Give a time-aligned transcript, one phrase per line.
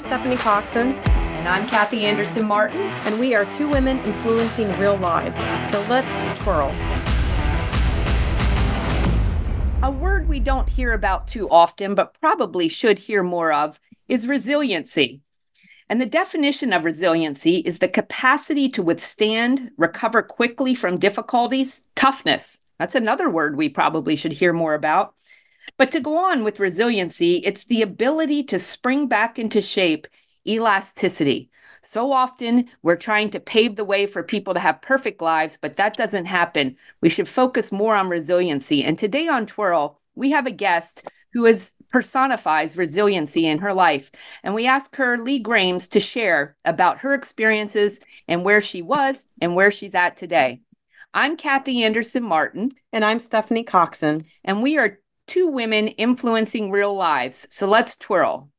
[0.00, 0.92] I'm Stephanie Coxon.
[0.92, 2.80] And I'm Kathy Anderson Martin.
[2.80, 5.36] And we are two women influencing real lives.
[5.70, 6.08] So let's
[6.40, 6.70] twirl.
[9.82, 13.78] A word we don't hear about too often, but probably should hear more of,
[14.08, 15.20] is resiliency.
[15.90, 22.60] And the definition of resiliency is the capacity to withstand, recover quickly from difficulties, toughness.
[22.78, 25.14] That's another word we probably should hear more about.
[25.76, 30.06] But to go on with resiliency, it's the ability to spring back into shape,
[30.46, 31.50] elasticity.
[31.82, 35.76] So often we're trying to pave the way for people to have perfect lives, but
[35.76, 36.76] that doesn't happen.
[37.00, 38.84] We should focus more on resiliency.
[38.84, 44.10] And today on Twirl, we have a guest who is personifies resiliency in her life.
[44.42, 49.26] And we ask her, Leigh Grames, to share about her experiences and where she was
[49.40, 50.60] and where she's at today.
[51.12, 52.70] I'm Kathy Anderson Martin.
[52.92, 54.24] And I'm Stephanie Coxon.
[54.44, 54.99] And we are
[55.30, 57.46] two women influencing real lives.
[57.50, 58.50] So let's twirl.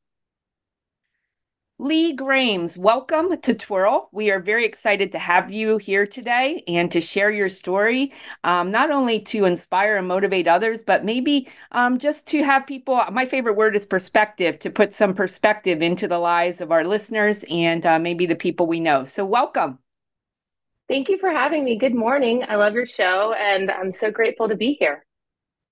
[1.77, 4.07] Leigh Grames, welcome to Twirl.
[4.13, 8.13] We are very excited to have you here today and to share your story,
[8.45, 13.01] um, not only to inspire and motivate others, but maybe um, just to have people.
[13.11, 17.43] My favorite word is perspective, to put some perspective into the lives of our listeners
[17.49, 19.03] and uh, maybe the people we know.
[19.03, 19.79] So, welcome.
[20.87, 21.77] Thank you for having me.
[21.77, 22.45] Good morning.
[22.47, 25.03] I love your show, and I'm so grateful to be here.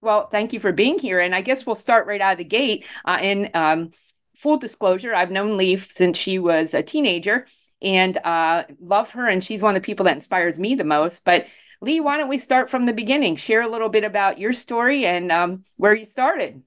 [0.02, 1.20] Well, thank you for being here.
[1.20, 2.86] And I guess we'll start right out of the gate.
[3.04, 3.92] Uh, in um,
[4.36, 7.46] full disclosure, I've known Leigh since she was a teenager
[7.82, 9.28] and uh, love her.
[9.28, 11.26] And she's one of the people that inspires me the most.
[11.26, 11.48] But
[11.82, 13.36] Leigh, why don't we start from the beginning?
[13.36, 16.64] Share a little bit about your story and um, where you started.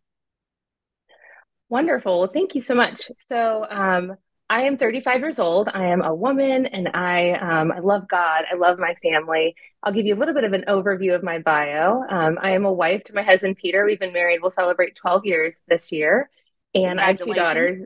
[1.69, 2.21] Wonderful.
[2.21, 3.11] Well, thank you so much.
[3.17, 4.17] So, um,
[4.51, 5.69] I am 35 years old.
[5.73, 8.45] I am a woman and I, um, I love God.
[8.51, 9.55] I love my family.
[9.83, 12.03] I'll give you a little bit of an overview of my bio.
[12.09, 13.85] Um, I am a wife to my husband, Peter.
[13.87, 14.41] We've been married.
[14.43, 16.29] We'll celebrate 12 years this year.
[16.75, 17.79] And I have two daughters.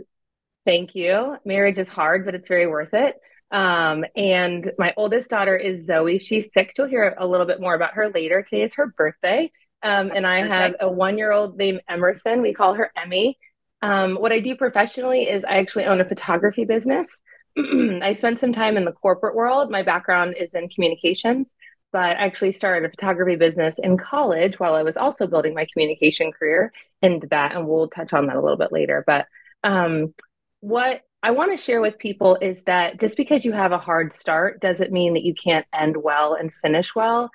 [0.64, 1.36] Thank you.
[1.44, 3.14] Marriage is hard, but it's very worth it.
[3.52, 6.18] Um, and my oldest daughter is Zoe.
[6.18, 6.74] She's six.
[6.76, 8.42] You'll hear a little bit more about her later.
[8.42, 9.52] Today is her birthday.
[9.84, 12.42] Um, and I have a one year old named Emerson.
[12.42, 13.38] We call her Emmy.
[13.82, 17.08] Um, what I do professionally is I actually own a photography business.
[17.58, 19.70] I spent some time in the corporate world.
[19.70, 21.46] My background is in communications,
[21.92, 25.66] but I actually started a photography business in college while I was also building my
[25.72, 26.72] communication career
[27.02, 27.54] into that.
[27.54, 29.04] And we'll touch on that a little bit later.
[29.06, 29.26] But
[29.62, 30.14] um,
[30.60, 34.14] what I want to share with people is that just because you have a hard
[34.14, 37.30] start doesn't mean that you can't end well and finish well.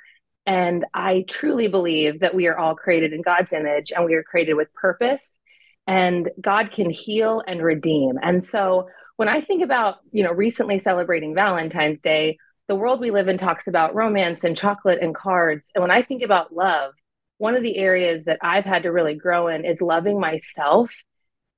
[0.46, 4.24] And I truly believe that we are all created in God's image and we are
[4.24, 5.28] created with purpose
[5.92, 8.18] and God can heal and redeem.
[8.22, 8.88] And so
[9.18, 12.38] when I think about, you know, recently celebrating Valentine's Day,
[12.70, 15.70] the world we live in talks about romance and chocolate and cards.
[15.76, 16.94] And when I think about love,
[17.40, 20.90] one of the areas that I've had to really grow in is loving myself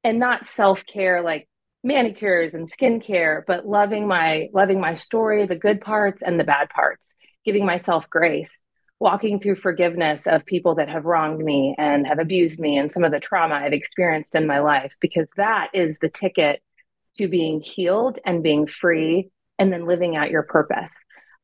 [0.04, 1.48] and not self-care like
[1.84, 6.70] manicures and skincare, but loving my loving my story, the good parts and the bad
[6.70, 7.14] parts,
[7.46, 8.58] giving myself grace
[9.04, 13.04] walking through forgiveness of people that have wronged me and have abused me and some
[13.04, 16.64] of the trauma I've experienced in my life, because that is the ticket
[17.18, 20.94] to being healed and being free and then living out your purpose.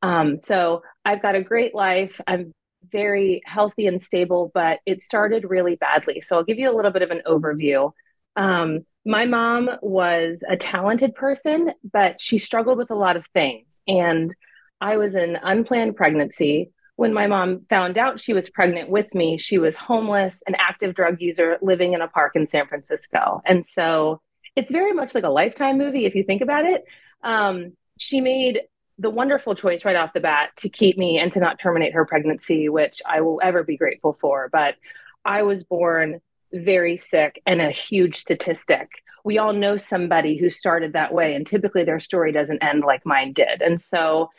[0.01, 2.21] Um, so I've got a great life.
[2.25, 2.53] I'm
[2.93, 6.21] very healthy and stable, but it started really badly.
[6.21, 7.91] So I'll give you a little bit of an overview.
[8.37, 13.79] Um, my mom was a talented person, but she struggled with a lot of things.
[13.85, 14.33] And
[14.79, 19.37] I was an unplanned pregnancy when my mom found out she was pregnant with me,
[19.37, 23.41] she was homeless, an active drug user living in a park in San Francisco.
[23.45, 24.19] And so
[24.57, 26.83] it's very much like a lifetime movie if you think about it.
[27.23, 28.63] Um, she made
[28.97, 32.05] the wonderful choice right off the bat to keep me and to not terminate her
[32.05, 34.49] pregnancy, which I will ever be grateful for.
[34.51, 34.75] But
[35.23, 36.19] I was born
[36.51, 38.89] very sick and a huge statistic.
[39.23, 43.05] We all know somebody who started that way, and typically their story doesn't end like
[43.05, 43.61] mine did.
[43.61, 44.31] And so,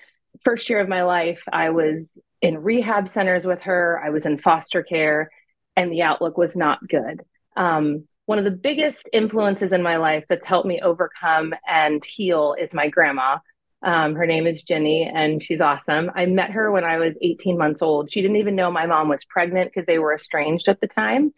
[0.42, 2.06] first year of my life, I was
[2.42, 4.00] in rehab centers with her.
[4.04, 5.30] I was in foster care,
[5.76, 7.22] and the outlook was not good.
[7.56, 12.54] Um, one of the biggest influences in my life that's helped me overcome and heal
[12.58, 13.38] is my grandma.
[13.82, 16.10] Um, her name is Jenny, and she's awesome.
[16.14, 18.12] I met her when I was 18 months old.
[18.12, 21.32] She didn't even know my mom was pregnant because they were estranged at the time.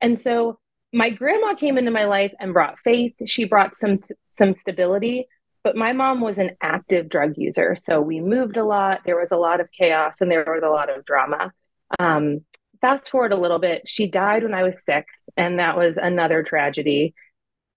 [0.00, 0.58] And so
[0.92, 3.14] my grandma came into my life and brought faith.
[3.26, 4.00] She brought some
[4.32, 5.28] some stability,
[5.64, 7.76] but my mom was an active drug user.
[7.82, 9.00] So we moved a lot.
[9.04, 11.52] There was a lot of chaos and there was a lot of drama.
[11.98, 12.40] Um,
[12.82, 16.42] fast forward a little bit, she died when I was six, and that was another
[16.42, 17.14] tragedy.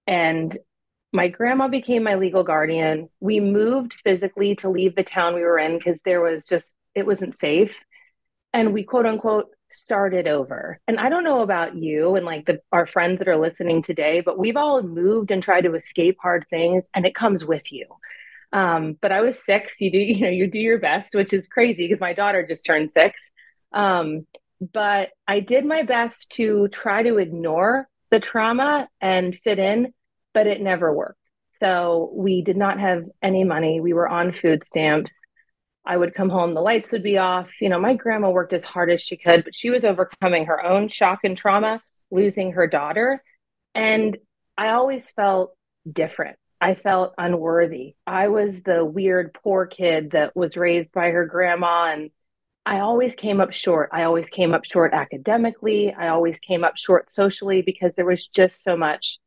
[0.05, 0.55] And
[1.13, 3.07] my grandma became my legal guardian.
[3.21, 7.05] We moved physically to leave the town we were in because there was just, it
[7.05, 7.75] wasn't safe.
[8.53, 10.79] And we quote unquote started over.
[10.87, 14.21] And I don't know about you and like the our friends that are listening today,
[14.21, 17.85] but we've all moved and tried to escape hard things and it comes with you.
[18.53, 21.47] Um, but I was six, you do, you know, you do your best, which is
[21.47, 23.31] crazy because my daughter just turned six.
[23.73, 24.25] Um,
[24.59, 29.93] but I did my best to try to ignore the trauma and fit in,
[30.33, 31.19] but it never worked.
[31.51, 33.81] So we did not have any money.
[33.81, 35.11] We were on food stamps.
[35.87, 37.47] I would come home, the lights would be off.
[37.61, 40.63] You know, my grandma worked as hard as she could, but she was overcoming her
[40.63, 41.81] own shock and trauma,
[42.11, 43.23] losing her daughter.
[43.73, 44.17] And
[44.57, 45.55] I always felt
[45.89, 46.37] different.
[46.59, 47.95] I felt unworthy.
[48.05, 51.93] I was the weird, poor kid that was raised by her grandma.
[51.93, 52.09] And
[52.65, 53.89] I always came up short.
[53.93, 55.93] I always came up short academically.
[55.93, 59.19] I always came up short socially because there was just so much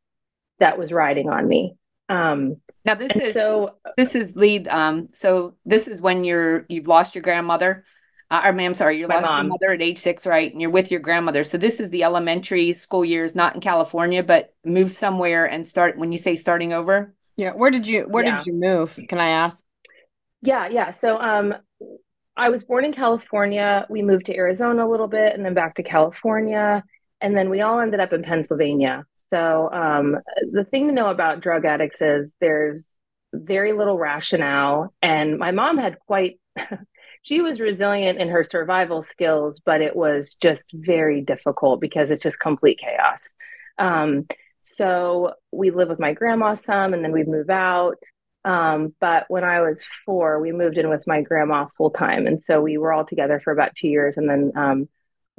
[0.59, 1.75] that was riding on me.
[2.09, 4.67] Um, now this is so this is lead.
[4.67, 7.85] Um, so this is when you're you've lost your grandmother.
[8.29, 9.45] Uh, or, ma'am, sorry, you lost mom.
[9.45, 10.53] your mother at age six, right?
[10.53, 11.43] And you're with your grandmother.
[11.43, 15.97] So this is the elementary school years, not in California, but move somewhere and start.
[15.97, 17.51] When you say starting over, yeah.
[17.51, 18.37] Where did you Where yeah.
[18.37, 18.97] did you move?
[19.09, 19.61] Can I ask?
[20.41, 20.91] Yeah, yeah.
[20.91, 21.55] So, um,
[22.37, 23.85] I was born in California.
[23.89, 26.83] We moved to Arizona a little bit, and then back to California,
[27.19, 29.05] and then we all ended up in Pennsylvania.
[29.31, 30.17] So um,
[30.51, 32.97] the thing to know about drug addicts is there's
[33.33, 34.93] very little rationale.
[35.01, 36.39] And my mom had quite,
[37.21, 42.23] she was resilient in her survival skills, but it was just very difficult because it's
[42.23, 43.21] just complete chaos.
[43.77, 44.27] Um,
[44.61, 47.97] so we live with my grandma some, and then we move out.
[48.43, 52.27] Um, but when I was four, we moved in with my grandma full time.
[52.27, 54.17] And so we were all together for about two years.
[54.17, 54.89] And then um,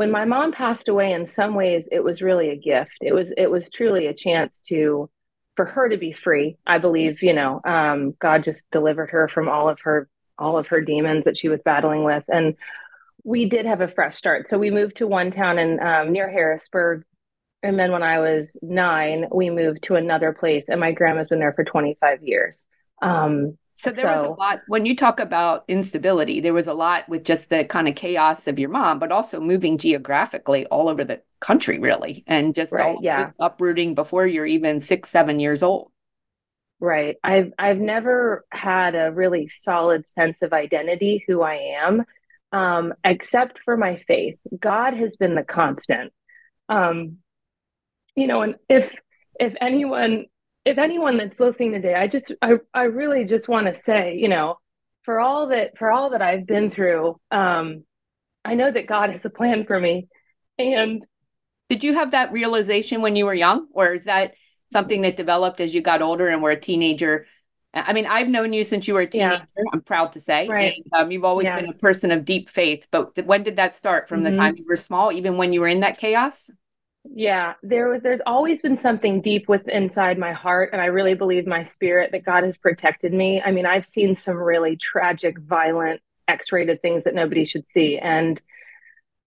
[0.03, 2.99] when my mom passed away in some ways it was really a gift.
[3.01, 5.09] It was it was truly a chance to
[5.55, 9.49] for her to be free i believe you know um, god just delivered her from
[9.49, 10.09] all of her
[10.39, 12.25] all of her demons that she was battling with.
[12.27, 12.57] And
[13.23, 14.49] we did have a fresh start.
[14.49, 17.05] So we moved to one town in um, near harrisburg.
[17.63, 20.65] And then when i was nine we moved to another place.
[20.67, 22.59] And my grandma's been there for 25 years.
[23.01, 26.73] Um, so there so, was a lot when you talk about instability, there was a
[26.73, 30.89] lot with just the kind of chaos of your mom, but also moving geographically all
[30.89, 33.31] over the country, really, and just right, yeah.
[33.41, 35.91] uprooting before you're even six, seven years old.
[36.79, 37.17] Right.
[37.25, 42.05] I've I've never had a really solid sense of identity, who I am,
[42.53, 44.39] um, except for my faith.
[44.59, 46.13] God has been the constant.
[46.69, 47.19] Um,
[48.15, 48.93] you know, and if
[49.41, 50.27] if anyone
[50.65, 54.29] if anyone that's listening today, I just I, I really just want to say, you
[54.29, 54.59] know,
[55.03, 57.85] for all that for all that I've been through, um,
[58.45, 60.09] I know that God has a plan for me.
[60.59, 61.05] And
[61.69, 64.35] did you have that realization when you were young, or is that
[64.73, 67.27] something that developed as you got older and were a teenager?
[67.75, 69.47] I mean, I've known you since you were a teenager.
[69.57, 69.65] Yeah.
[69.73, 70.75] I'm proud to say, right.
[70.77, 71.59] And, um, you've always yeah.
[71.59, 72.87] been a person of deep faith.
[72.91, 74.09] But th- when did that start?
[74.09, 74.35] From mm-hmm.
[74.35, 76.51] the time you were small, even when you were in that chaos?
[77.05, 81.15] Yeah, there was there's always been something deep with inside my heart and I really
[81.15, 83.43] believe my spirit that God has protected me.
[83.43, 88.41] I mean, I've seen some really tragic, violent, X-rated things that nobody should see and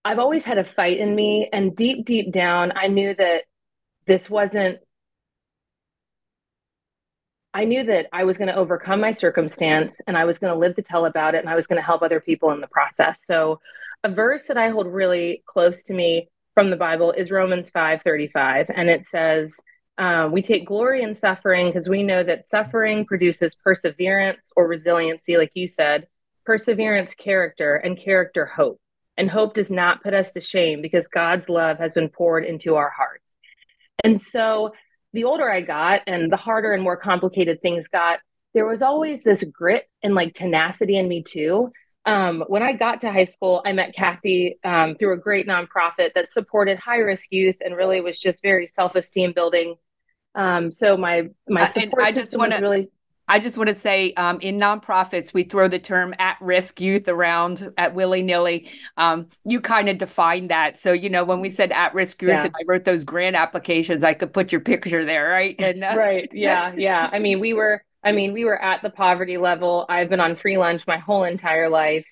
[0.05, 3.43] I've always had a fight in me and deep deep down I knew that
[4.07, 4.79] this wasn't
[7.53, 10.59] I knew that I was going to overcome my circumstance and I was going to
[10.59, 12.67] live to tell about it and I was going to help other people in the
[12.67, 13.17] process.
[13.25, 13.59] So
[14.03, 18.01] a verse that I hold really close to me from the Bible is Romans 5
[18.03, 18.71] 35.
[18.73, 19.59] And it says,
[19.99, 25.37] uh, We take glory in suffering because we know that suffering produces perseverance or resiliency,
[25.37, 26.07] like you said,
[26.45, 28.79] perseverance, character, and character, hope.
[29.17, 32.75] And hope does not put us to shame because God's love has been poured into
[32.75, 33.35] our hearts.
[34.03, 34.71] And so
[35.13, 38.19] the older I got and the harder and more complicated things got,
[38.53, 41.71] there was always this grit and like tenacity in me too
[42.05, 46.13] um, when I got to high school, I met Kathy um, through a great nonprofit
[46.13, 49.75] that supported high risk youth and really was just very self esteem building.
[50.35, 52.89] Um, so my my support uh, I just want to really.
[53.27, 57.73] I just want to say, um, in nonprofits, we throw the term at-risk youth around
[57.75, 58.69] at willy-nilly.
[58.97, 62.43] Um, you kind of define that, so you know when we said at-risk youth, yeah.
[62.43, 65.55] and I wrote those grant applications, I could put your picture there, right?
[65.57, 67.09] And uh, right, yeah, yeah.
[67.11, 69.85] I mean, we were I mean, we were at the poverty level.
[69.89, 72.05] I've been on free lunch my whole entire life.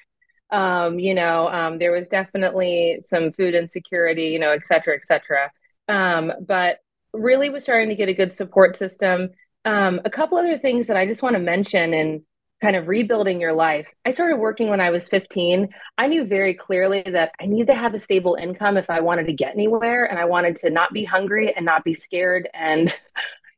[0.49, 5.05] Um, you know, um, there was definitely some food insecurity, you know, et cetera, et
[5.05, 5.51] cetera.
[5.87, 6.79] Um, but
[7.13, 9.29] really was starting to get a good support system.
[9.65, 12.23] Um, a couple other things that I just want to mention in
[12.61, 13.87] kind of rebuilding your life.
[14.05, 15.69] I started working when I was 15.
[15.97, 19.27] I knew very clearly that I needed to have a stable income if I wanted
[19.27, 22.95] to get anywhere and I wanted to not be hungry and not be scared and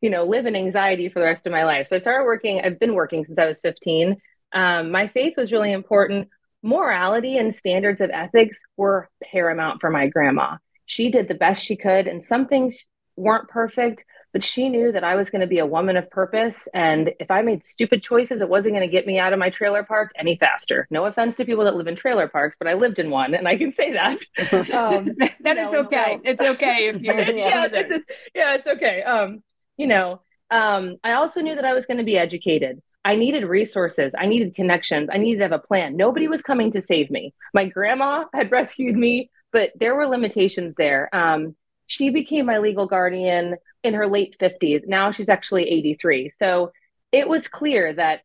[0.05, 1.87] you know, live in anxiety for the rest of my life.
[1.87, 4.17] So I started working, I've been working since I was 15.
[4.53, 6.29] Um, my faith was really important
[6.61, 10.57] morality and standards of ethics were paramount for my grandma.
[10.85, 15.03] She did the best she could, and some things weren't perfect, but she knew that
[15.03, 16.67] I was going to be a woman of purpose.
[16.73, 19.49] And if I made stupid choices, it wasn't going to get me out of my
[19.49, 20.87] trailer park any faster.
[20.91, 23.47] No offense to people that live in trailer parks, but I lived in one and
[23.47, 24.19] I can say that.
[24.75, 25.05] Um,
[25.41, 26.17] that it's okay.
[26.17, 29.03] So, it's okay if you yeah, it's, yeah, it's okay.
[29.03, 29.41] Um,
[29.77, 32.81] you know, um, I also knew that I was going to be educated.
[33.03, 34.13] I needed resources.
[34.17, 35.09] I needed connections.
[35.11, 35.95] I needed to have a plan.
[35.95, 37.33] Nobody was coming to save me.
[37.53, 41.13] My grandma had rescued me, but there were limitations there.
[41.15, 41.55] Um,
[41.87, 44.87] she became my legal guardian in her late 50s.
[44.87, 46.31] Now she's actually 83.
[46.39, 46.71] So
[47.11, 48.21] it was clear that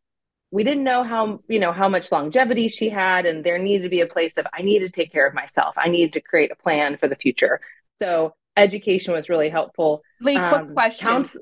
[0.49, 3.89] we didn't know how, you know, how much longevity she had and there needed to
[3.89, 5.75] be a place of I needed to take care of myself.
[5.77, 7.61] I needed to create a plan for the future.
[7.93, 10.01] So education was really helpful.
[10.21, 11.07] Leigh, um, quick question.
[11.07, 11.37] Counts-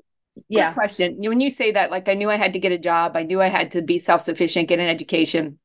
[0.48, 0.72] yeah.
[0.72, 1.18] Quick question.
[1.20, 3.42] When you say that, like I knew I had to get a job, I knew
[3.42, 5.60] I had to be self-sufficient, get an education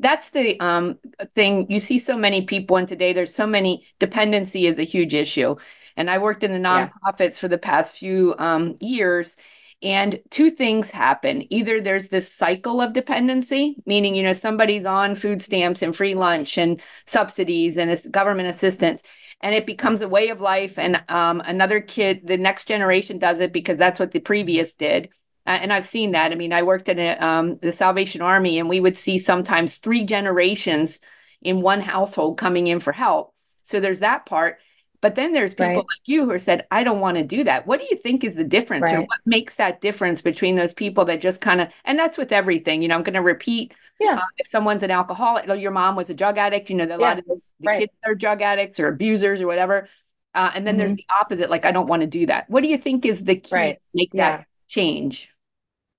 [0.00, 0.98] that's the um,
[1.34, 5.14] thing you see so many people and today there's so many dependency is a huge
[5.14, 5.54] issue
[5.96, 7.38] and i worked in the nonprofits yeah.
[7.38, 9.36] for the past few um, years
[9.82, 15.14] and two things happen either there's this cycle of dependency meaning you know somebody's on
[15.14, 19.02] food stamps and free lunch and subsidies and government assistance
[19.40, 23.40] and it becomes a way of life and um, another kid the next generation does
[23.40, 25.08] it because that's what the previous did
[25.46, 26.32] uh, and I've seen that.
[26.32, 29.76] I mean, I worked in a, um, the Salvation Army, and we would see sometimes
[29.76, 31.00] three generations
[31.42, 33.34] in one household coming in for help.
[33.62, 34.58] So there's that part.
[35.02, 35.76] But then there's people right.
[35.76, 37.66] like you who said, I don't want to do that.
[37.66, 38.98] What do you think is the difference, right.
[38.98, 42.32] or what makes that difference between those people that just kind of, and that's with
[42.32, 42.82] everything.
[42.82, 43.72] You know, I'm going to repeat.
[43.98, 44.16] Yeah.
[44.16, 46.96] Uh, if someone's an alcoholic, your mom was a drug addict, you know, a yeah.
[46.96, 47.78] lot of those, the right.
[47.80, 49.88] kids are drug addicts or abusers or whatever.
[50.34, 50.78] Uh, and then mm-hmm.
[50.80, 52.48] there's the opposite, like, I don't want to do that.
[52.48, 54.38] What do you think is the key to make yeah.
[54.38, 55.30] that change?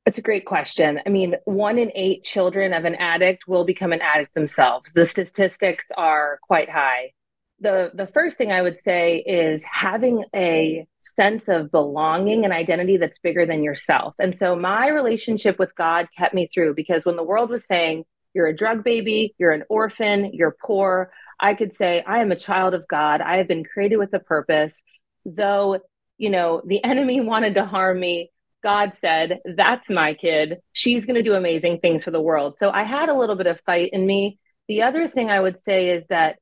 [0.05, 1.00] It's a great question.
[1.05, 4.91] I mean, one in eight children of an addict will become an addict themselves.
[4.93, 7.12] The statistics are quite high.
[7.61, 12.97] The, the first thing I would say is having a sense of belonging and identity
[12.97, 14.15] that's bigger than yourself.
[14.19, 18.05] And so my relationship with God kept me through because when the world was saying,
[18.33, 22.35] you're a drug baby, you're an orphan, you're poor, I could say, I am a
[22.35, 23.19] child of God.
[23.19, 24.79] I have been created with a purpose.
[25.25, 25.79] Though,
[26.17, 28.31] you know, the enemy wanted to harm me,
[28.63, 30.59] God said, That's my kid.
[30.71, 32.57] She's going to do amazing things for the world.
[32.59, 34.39] So I had a little bit of fight in me.
[34.67, 36.37] The other thing I would say is that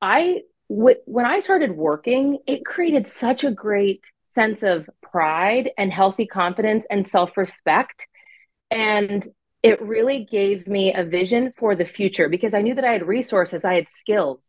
[0.00, 0.40] I,
[0.70, 6.86] when I started working, it created such a great sense of pride and healthy confidence
[6.88, 8.06] and self respect.
[8.70, 9.26] And
[9.64, 13.06] it really gave me a vision for the future because I knew that I had
[13.06, 14.40] resources, I had skills.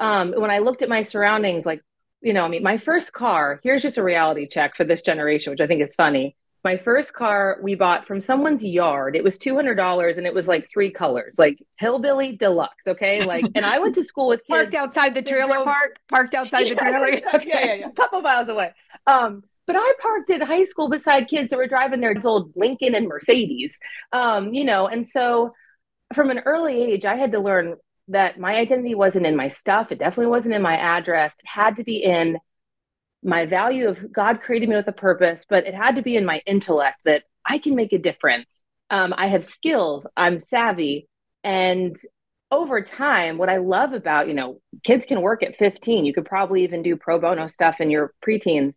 [0.00, 1.82] Um, when I looked at my surroundings, like,
[2.22, 5.52] you know, I mean, my first car, here's just a reality check for this generation,
[5.52, 6.36] which I think is funny
[6.68, 9.16] my first car we bought from someone's yard.
[9.16, 12.86] It was $200 and it was like three colors, like hillbilly deluxe.
[12.86, 13.24] Okay.
[13.24, 14.48] Like, and I went to school with kids.
[14.50, 15.64] Parked outside the trailer drove...
[15.64, 17.08] park, parked outside the trailer.
[17.34, 17.48] okay.
[17.48, 17.88] Yeah, yeah, yeah.
[17.88, 18.74] A couple miles away.
[19.06, 22.94] Um, but I parked at high school beside kids that were driving their old Lincoln
[22.94, 23.78] and Mercedes.
[24.12, 25.54] Um, you know, and so
[26.12, 27.76] from an early age, I had to learn
[28.08, 29.90] that my identity wasn't in my stuff.
[29.90, 31.32] It definitely wasn't in my address.
[31.38, 32.36] It had to be in
[33.28, 36.24] my value of God created me with a purpose, but it had to be in
[36.24, 38.64] my intellect that I can make a difference.
[38.90, 41.08] Um, I have skills, I'm savvy.
[41.44, 41.96] And
[42.50, 46.06] over time, what I love about, you know, kids can work at 15.
[46.06, 48.74] You could probably even do pro bono stuff in your preteens.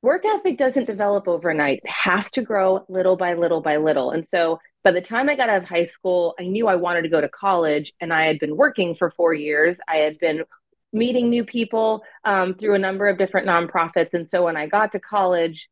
[0.00, 1.80] Work ethic doesn't develop overnight.
[1.84, 4.12] It has to grow little by little by little.
[4.12, 7.02] And so by the time I got out of high school, I knew I wanted
[7.02, 9.78] to go to college and I had been working for four years.
[9.86, 10.44] I had been
[10.92, 14.14] meeting new people um, through a number of different nonprofits.
[14.14, 15.68] And so when I got to college,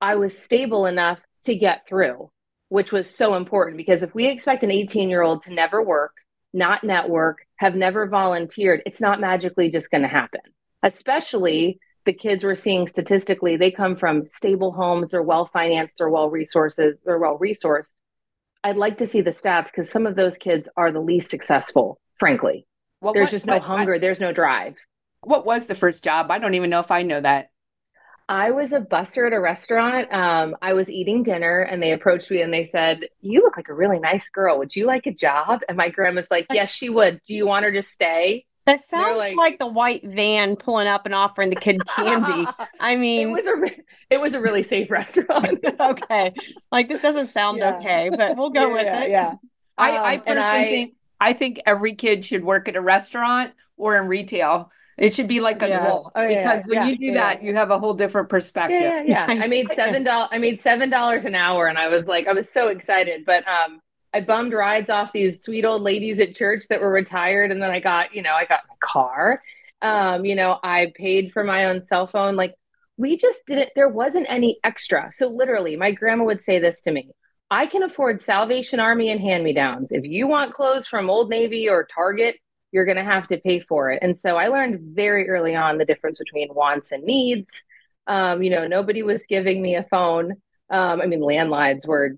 [0.00, 2.30] I was stable enough to get through,
[2.68, 6.12] which was so important because if we expect an 18 year old to never work,
[6.52, 10.40] not network, have never volunteered, it's not magically just going to happen.
[10.82, 16.08] Especially the kids we're seeing statistically, they come from stable homes, they're well financed, they're
[16.08, 17.86] well resources, they're well resourced.
[18.64, 22.00] I'd like to see the stats because some of those kids are the least successful,
[22.18, 22.67] frankly.
[23.00, 23.94] Well, there's what, just no what, hunger.
[23.94, 24.76] I, there's no drive.
[25.22, 26.30] What was the first job?
[26.30, 27.50] I don't even know if I know that.
[28.28, 30.12] I was a busser at a restaurant.
[30.12, 33.68] Um, I was eating dinner and they approached me and they said, You look like
[33.68, 34.58] a really nice girl.
[34.58, 35.60] Would you like a job?
[35.66, 37.22] And my grandma's like, Yes, she would.
[37.26, 38.44] Do you want her to stay?
[38.68, 42.46] That sounds like, like, the white van pulling up and offering the kid candy.
[42.80, 45.64] I mean, it was a it was a really safe restaurant.
[45.80, 46.34] okay,
[46.70, 47.78] like this doesn't sound yeah.
[47.78, 49.10] okay, but we'll go yeah, with yeah, it.
[49.10, 49.34] Yeah,
[49.78, 53.52] I, um, I personally I, think I think every kid should work at a restaurant
[53.76, 54.70] or in retail.
[54.96, 55.86] It should be like a yes.
[55.86, 57.14] goal oh, yeah, because when yeah, you do yeah.
[57.14, 58.80] that, you have a whole different perspective.
[58.80, 59.26] Yeah, yeah.
[59.28, 60.28] I made seven dollars.
[60.32, 63.24] I made seven dollars an hour, and I was like, I was so excited.
[63.24, 63.80] But um,
[64.14, 67.50] I bummed rides off these sweet old ladies at church that were retired.
[67.50, 69.42] And then I got, you know, I got my car.
[69.82, 72.34] Um, you know, I paid for my own cell phone.
[72.34, 72.54] Like
[72.96, 75.10] we just didn't, there wasn't any extra.
[75.12, 77.10] So literally, my grandma would say this to me
[77.50, 79.88] I can afford Salvation Army and hand me downs.
[79.90, 82.36] If you want clothes from Old Navy or Target,
[82.72, 84.00] you're going to have to pay for it.
[84.02, 87.64] And so I learned very early on the difference between wants and needs.
[88.06, 90.32] Um, you know, nobody was giving me a phone.
[90.70, 92.16] Um, I mean, landlines were,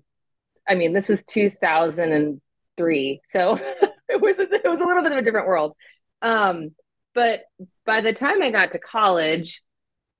[0.67, 3.21] I mean, this was 2003.
[3.29, 3.57] So
[4.09, 5.75] it was, it was a little bit of a different world.
[6.21, 6.71] Um,
[7.13, 7.41] but
[7.85, 9.61] by the time I got to college,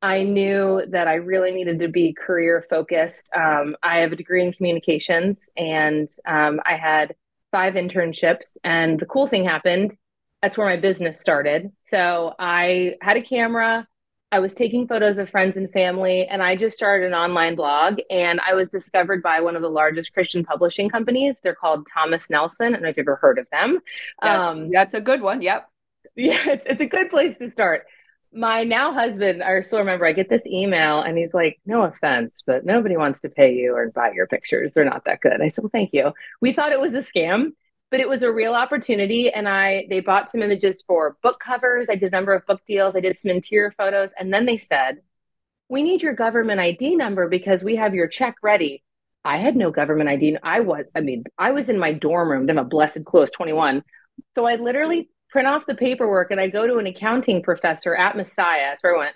[0.01, 3.29] I knew that I really needed to be career focused.
[3.35, 7.15] Um, I have a degree in communications and um, I had
[7.51, 8.57] five internships.
[8.63, 9.95] And the cool thing happened
[10.41, 11.71] that's where my business started.
[11.83, 13.87] So I had a camera.
[14.31, 17.99] I was taking photos of friends and family, and I just started an online blog.
[18.09, 21.37] And I was discovered by one of the largest Christian publishing companies.
[21.43, 22.67] They're called Thomas Nelson.
[22.67, 23.79] I don't know if you've ever heard of them.
[24.21, 25.41] That's, um, that's a good one.
[25.41, 25.67] Yep.
[26.13, 27.85] Yeah, it's, it's a good place to start
[28.33, 32.41] my now husband, I still remember I get this email and he's like, No offense,
[32.45, 34.71] but nobody wants to pay you or buy your pictures.
[34.73, 35.41] They're not that good.
[35.41, 36.13] I said, Well, thank you.
[36.39, 37.51] We thought it was a scam,
[37.89, 39.29] but it was a real opportunity.
[39.31, 41.87] And I they bought some images for book covers.
[41.89, 42.95] I did a number of book deals.
[42.95, 44.09] I did some interior photos.
[44.17, 45.01] And then they said,
[45.69, 48.83] We need your government ID number because we have your check ready.
[49.23, 50.37] I had no government ID.
[50.41, 52.49] I was, I mean, I was in my dorm room.
[52.49, 53.83] I'm a blessed close 21.
[54.35, 58.15] So I literally print off the paperwork and I go to an accounting professor at
[58.17, 58.71] Messiah.
[58.71, 59.15] That's I went.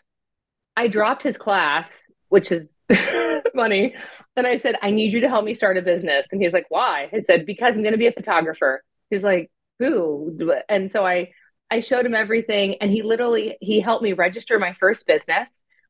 [0.78, 2.70] I dropped his class, which is
[3.56, 3.96] funny.
[4.36, 6.28] And I said, I need you to help me start a business.
[6.32, 7.10] And he's like, Why?
[7.14, 8.84] I said, Because I'm going to be a photographer.
[9.10, 10.38] He's like, Who?
[10.70, 11.32] And so I,
[11.72, 15.50] I showed him everything, and he literally he helped me register my first business,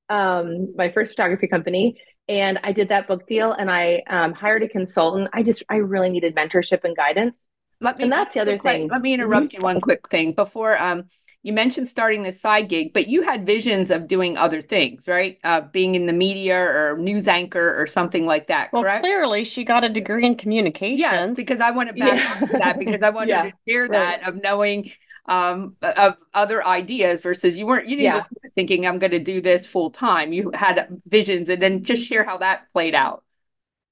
[0.10, 4.64] um, my first photography company, and I did that book deal, and I um, hired
[4.64, 5.30] a consultant.
[5.34, 7.46] I just I really needed mentorship and guidance,
[7.82, 8.88] let me, and that's the other quick, thing.
[8.90, 9.58] Let me interrupt mm-hmm.
[9.58, 11.06] you one quick thing before um
[11.46, 15.38] you mentioned starting this side gig, but you had visions of doing other things, right?
[15.44, 19.04] Uh, being in the media or news anchor or something like that, well, correct?
[19.04, 21.00] clearly she got a degree in communications.
[21.00, 22.58] Yes, because I want to back yeah.
[22.58, 23.44] that because I wanted yeah.
[23.44, 23.92] to share right.
[23.92, 24.90] that of knowing
[25.28, 28.50] um, of other ideas versus you weren't you didn't yeah.
[28.56, 30.34] thinking I'm going to do this full time.
[30.34, 33.24] You had visions, and then just share how that played out.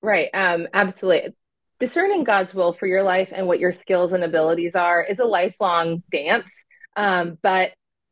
[0.01, 0.29] Right.
[0.33, 1.35] Um, absolutely
[1.79, 5.25] discerning God's will for your life and what your skills and abilities are is a
[5.25, 6.51] lifelong dance.
[6.95, 7.71] Um, but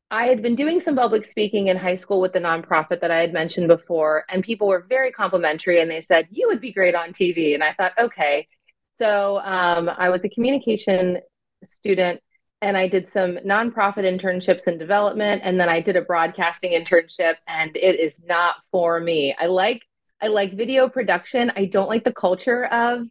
[0.10, 3.22] I had been doing some public speaking in high school with the nonprofit that I
[3.22, 6.96] had mentioned before, and people were very complimentary and they said, You would be great
[6.96, 7.54] on TV.
[7.54, 8.48] And I thought, okay.
[8.92, 11.20] So um, I was a communication
[11.64, 12.20] student
[12.62, 17.36] and I did some nonprofit internships in development, and then I did a broadcasting internship,
[17.48, 19.36] and it is not for me.
[19.40, 19.82] I like
[20.22, 21.52] I like video production.
[21.56, 23.08] I don't like the culture of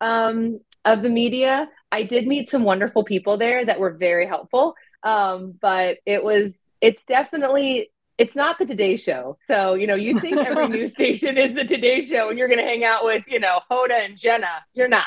[0.00, 1.68] um, of the media.
[1.90, 4.74] I did meet some wonderful people there that were very helpful.
[5.02, 9.38] Um, but it was, it's definitely, it's not the Today Show.
[9.46, 12.60] So, you know, you think every news station is the Today Show and you're going
[12.60, 14.64] to hang out with, you know, Hoda and Jenna.
[14.72, 15.06] You're not.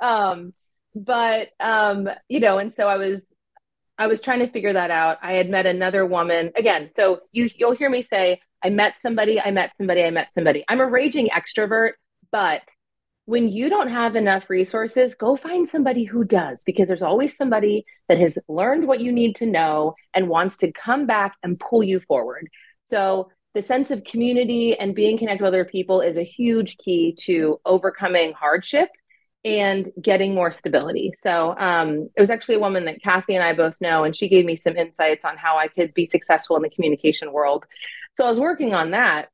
[0.00, 0.52] Um,
[0.94, 3.20] but, um, you know, and so I was,
[3.98, 5.18] I was trying to figure that out.
[5.22, 6.90] I had met another woman again.
[6.96, 10.64] So you, you'll hear me say, I met somebody, I met somebody, I met somebody.
[10.68, 11.92] I'm a raging extrovert,
[12.32, 12.62] but
[13.26, 17.84] when you don't have enough resources, go find somebody who does, because there's always somebody
[18.08, 21.82] that has learned what you need to know and wants to come back and pull
[21.82, 22.48] you forward.
[22.84, 27.16] So, the sense of community and being connected with other people is a huge key
[27.20, 28.90] to overcoming hardship
[29.44, 31.12] and getting more stability.
[31.18, 34.28] So, um, it was actually a woman that Kathy and I both know, and she
[34.28, 37.64] gave me some insights on how I could be successful in the communication world.
[38.16, 39.30] So, I was working on that.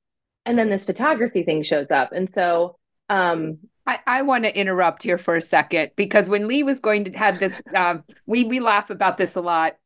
[0.46, 2.12] And then this photography thing shows up.
[2.12, 6.62] And so, um, I, I want to interrupt here for a second because when Leigh
[6.62, 9.76] was going to have this, um, we we laugh about this a lot.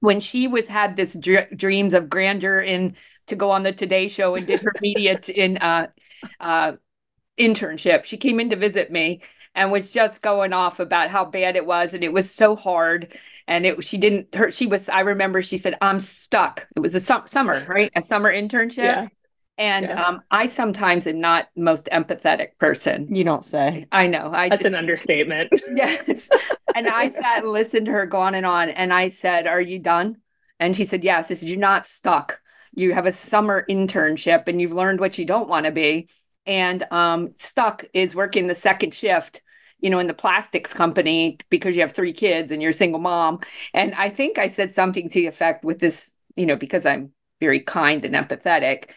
[0.00, 2.96] When she was had this dr- dreams of grandeur in
[3.28, 5.88] to go on the Today Show and did her media t- in uh,
[6.40, 6.72] uh,
[7.38, 9.22] internship, she came in to visit me
[9.54, 13.16] and was just going off about how bad it was and it was so hard
[13.48, 16.66] and it she didn't her she was I remember she said I'm stuck.
[16.76, 18.76] It was a su- summer right a summer internship.
[18.76, 19.08] Yeah.
[19.58, 20.02] And yeah.
[20.02, 23.14] um, I sometimes am not most empathetic person.
[23.14, 23.86] You don't say.
[23.90, 24.30] I know.
[24.32, 25.50] I That's just, an understatement.
[25.74, 26.28] yes.
[26.74, 28.68] and I sat and listened to her go on and on.
[28.68, 30.18] And I said, Are you done?
[30.60, 31.30] And she said, Yes.
[31.30, 32.40] I said, You're not stuck.
[32.74, 36.08] You have a summer internship and you've learned what you don't want to be.
[36.44, 39.42] And um, stuck is working the second shift
[39.78, 42.98] you know, in the plastics company because you have three kids and you're a single
[42.98, 43.40] mom.
[43.74, 47.12] And I think I said something to the effect with this, you know, because I'm
[47.40, 48.90] very kind and empathetic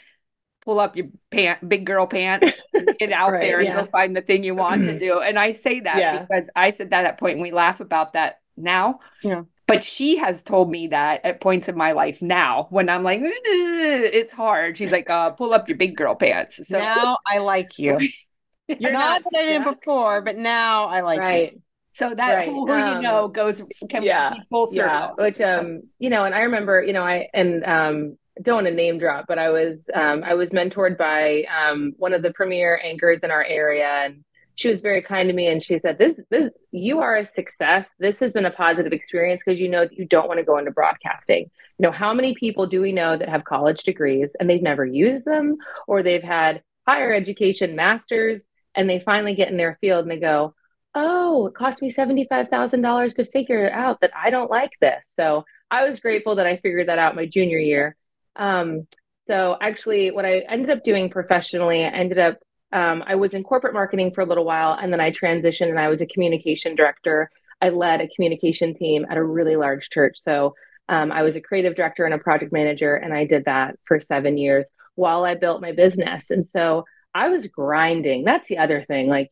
[0.65, 3.73] pull up your pant, big girl pants, and get out Right, there and yeah.
[3.73, 5.19] go find the thing you want to do.
[5.19, 6.17] And I say that Yeah.
[6.17, 8.99] because I said that at point and we laugh about that now.
[9.23, 9.43] Yeah.
[9.67, 13.21] But she has told me that at points in my life now when I'm like,
[13.21, 14.77] "Eh, it's hard.
[14.77, 16.67] She's like, uh, pull up your big girl pants.
[16.67, 17.99] So now I like you.
[18.77, 19.65] you're not not that I did stuck.
[19.65, 21.61] before, but now I like you.
[21.91, 24.85] So that Right, who, who you um, know goes comes yeah, full circle.
[24.85, 28.67] Yeah, which um, you know, and I remember, you know, I and um, don't want
[28.67, 32.31] to name drop, but I was um, I was mentored by um, one of the
[32.31, 34.23] premier anchors in our area, and
[34.55, 37.89] she was very kind to me, and she said, "This, this, you are a success.
[37.99, 40.57] This has been a positive experience because you know that you don't want to go
[40.57, 41.49] into broadcasting.
[41.77, 44.85] You know, how many people do we know that have college degrees and they've never
[44.85, 48.41] used them, or they've had higher education, masters,
[48.75, 50.53] and they finally get in their field and they go."
[50.95, 55.01] oh, it cost me $75,000 to figure it out that I don't like this.
[55.17, 57.95] So I was grateful that I figured that out my junior year.
[58.35, 58.87] Um,
[59.27, 62.37] so actually, what I ended up doing professionally, I ended up,
[62.71, 65.79] um, I was in corporate marketing for a little while, and then I transitioned and
[65.79, 67.29] I was a communication director.
[67.61, 70.19] I led a communication team at a really large church.
[70.23, 70.55] So
[70.87, 73.99] um, I was a creative director and a project manager, and I did that for
[73.99, 74.65] seven years
[74.95, 76.31] while I built my business.
[76.31, 78.23] And so I was grinding.
[78.23, 79.07] That's the other thing.
[79.07, 79.31] Like,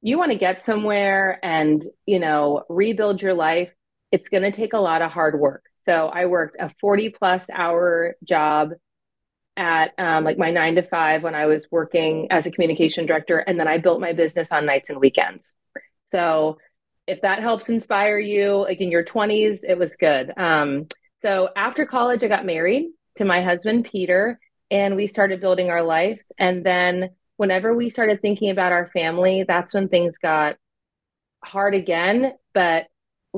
[0.00, 3.70] you want to get somewhere and you know rebuild your life
[4.10, 7.46] it's going to take a lot of hard work so i worked a 40 plus
[7.52, 8.72] hour job
[9.56, 13.38] at um, like my nine to five when i was working as a communication director
[13.38, 15.44] and then i built my business on nights and weekends.
[16.04, 16.58] So
[17.06, 20.32] if that helps inspire you like in your 20s it was good.
[20.36, 20.86] Um,
[21.22, 24.38] so after college i got married to my husband peter
[24.70, 26.20] and we started building our life.
[26.38, 30.56] And then whenever we started thinking about our family, that's when things got
[31.42, 32.86] hard again, but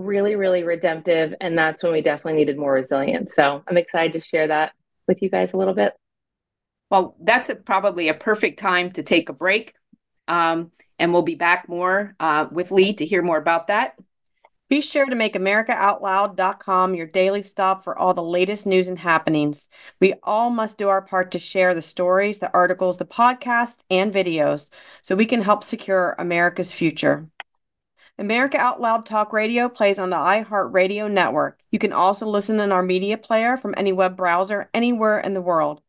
[0.00, 1.34] really, really redemptive.
[1.40, 3.34] And that's when we definitely needed more resilience.
[3.34, 4.72] So I'm excited to share that
[5.06, 5.94] with you guys a little bit.
[6.90, 9.74] Well, that's a, probably a perfect time to take a break.
[10.28, 13.94] Um, and we'll be back more uh, with Leigh to hear more about that.
[14.68, 19.68] Be sure to make AmericaOutloud.com your daily stop for all the latest news and happenings.
[19.98, 24.14] We all must do our part to share the stories, the articles, the podcasts, and
[24.14, 24.70] videos
[25.02, 27.26] so we can help secure America's future.
[28.20, 31.59] America Out Loud Talk Radio plays on the iHeartRadio network.
[31.70, 35.40] You can also listen in our media player from any web browser anywhere in the
[35.40, 35.80] world.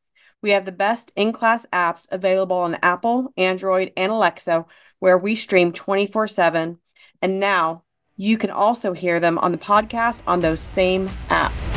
[0.41, 4.65] We have the best in class apps available on Apple, Android, and Alexa,
[5.00, 6.80] where we stream 24 7.
[7.22, 7.84] And now,
[8.15, 11.67] you can also hear them on the podcast on those same apps.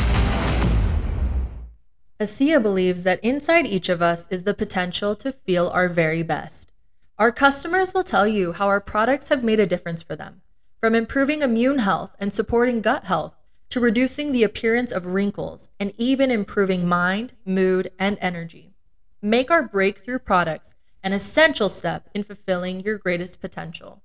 [2.21, 6.71] ASEA believes that inside each of us is the potential to feel our very best.
[7.19, 10.43] Our customers will tell you how our products have made a difference for them,
[10.85, 13.35] from improving immune health and supporting gut health
[13.71, 18.75] to reducing the appearance of wrinkles and even improving mind, mood, and energy.
[19.23, 24.03] Make our breakthrough products an essential step in fulfilling your greatest potential.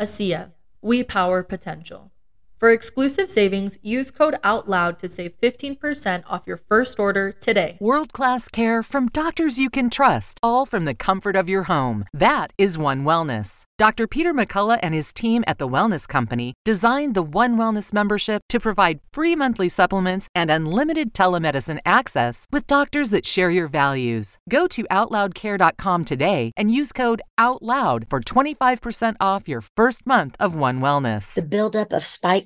[0.00, 2.10] ASEA, we power potential.
[2.58, 7.76] For exclusive savings, use code OUTLOUD to save 15% off your first order today.
[7.80, 12.06] World class care from doctors you can trust, all from the comfort of your home.
[12.14, 13.64] That is One Wellness.
[13.76, 14.06] Dr.
[14.06, 18.58] Peter McCullough and his team at The Wellness Company designed the One Wellness membership to
[18.58, 24.38] provide free monthly supplements and unlimited telemedicine access with doctors that share your values.
[24.48, 30.54] Go to OutLoudCare.com today and use code OUTLOUD for 25% off your first month of
[30.54, 31.34] One Wellness.
[31.34, 32.45] The buildup of spike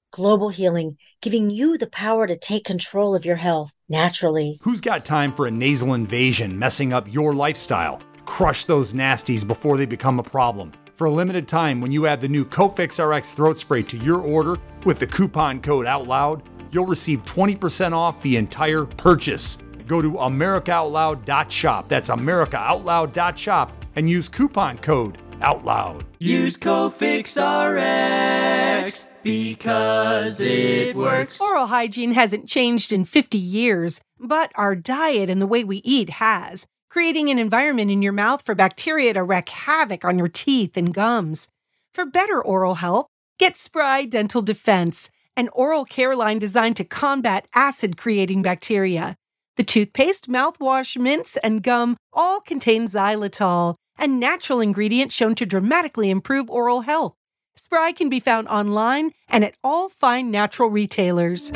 [0.11, 4.59] Global Healing, giving you the power to take control of your health naturally.
[4.61, 8.01] Who's got time for a nasal invasion messing up your lifestyle?
[8.25, 10.73] Crush those nasties before they become a problem.
[10.95, 14.19] For a limited time, when you add the new Cofix RX throat spray to your
[14.19, 19.59] order with the coupon code OUTLOUD, you'll receive 20% off the entire purchase.
[19.87, 21.87] Go to AmericaOutloud.shop.
[21.87, 26.05] That's AmericaOutloud.shop and use coupon code OUTLOUD.
[26.19, 31.39] Use Cofix RX because it works.
[31.39, 36.09] Oral hygiene hasn't changed in 50 years, but our diet and the way we eat
[36.09, 40.77] has, creating an environment in your mouth for bacteria to wreak havoc on your teeth
[40.77, 41.49] and gums.
[41.93, 43.07] For better oral health,
[43.39, 49.15] get Spry Dental Defense, an oral care line designed to combat acid creating bacteria.
[49.57, 56.09] The toothpaste, mouthwash, mints, and gum all contain xylitol, a natural ingredient shown to dramatically
[56.09, 57.13] improve oral health.
[57.55, 61.51] spry can be found online and at all fine natural retailers.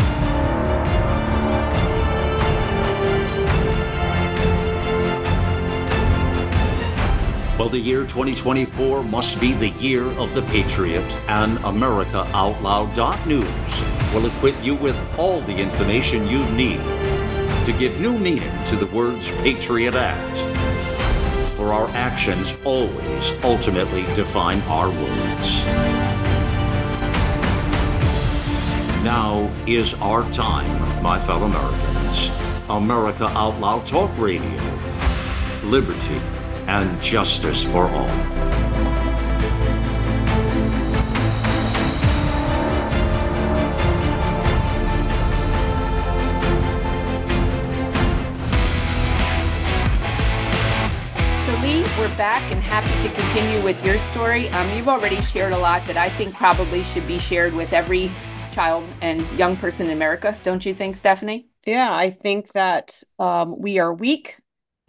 [7.57, 14.63] Well, the year 2024 must be the year of the Patriot, and AmericaOutloud.news will equip
[14.63, 16.77] you with all the information you need
[17.65, 20.74] to give new meaning to the words Patriot Act.
[21.55, 25.63] For our actions always ultimately define our words.
[29.05, 32.29] Now is our time, my fellow Americans.
[32.69, 34.61] America Out Loud Talk Radio.
[35.63, 36.19] Liberty
[36.67, 38.74] and justice for all.
[51.97, 54.49] We're back and happy to continue with your story.
[54.49, 58.11] Um, you've already shared a lot that I think probably should be shared with every
[58.51, 60.37] child and young person in America.
[60.43, 61.47] Don't you think, Stephanie?
[61.65, 64.35] Yeah, I think that um, we are weak,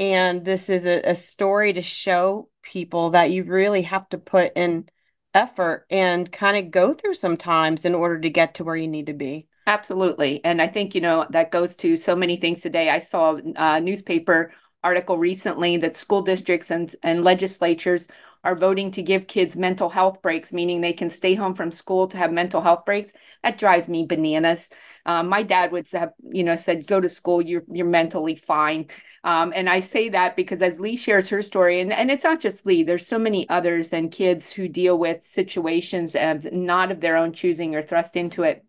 [0.01, 4.57] and this is a, a story to show people that you really have to put
[4.57, 4.89] in
[5.33, 8.89] effort and kind of go through some times in order to get to where you
[8.89, 9.47] need to be.
[9.69, 10.45] Absolutely.
[10.45, 12.91] And I think, you know, that goes to so many things today.
[12.91, 14.53] I saw a newspaper
[14.87, 18.09] article recently that school districts and, and legislatures
[18.45, 22.07] are voting to give kids mental health breaks, meaning they can stay home from school
[22.07, 23.11] to have mental health breaks.
[23.43, 24.71] That drives me bananas.
[25.05, 27.43] Um, my dad would have, you know, said, "Go to school.
[27.43, 28.87] You're you're mentally fine."
[29.25, 32.41] Um, and I say that because as Leigh shares her story, and, and it's not
[32.41, 37.01] just Leigh, there's so many others and kids who deal with situations of not of
[37.01, 38.65] their own choosing or thrust into it.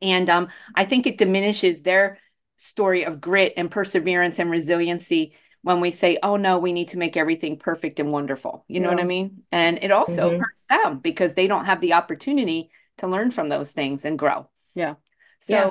[0.00, 2.18] And um, I think it diminishes their
[2.56, 6.98] story of grit and perseverance and resiliency when we say, oh no, we need to
[6.98, 8.64] make everything perfect and wonderful.
[8.68, 9.42] You know what I mean?
[9.52, 10.38] And it also Mhm.
[10.38, 14.48] hurts them because they don't have the opportunity to learn from those things and grow.
[14.74, 14.94] Yeah.
[15.40, 15.70] So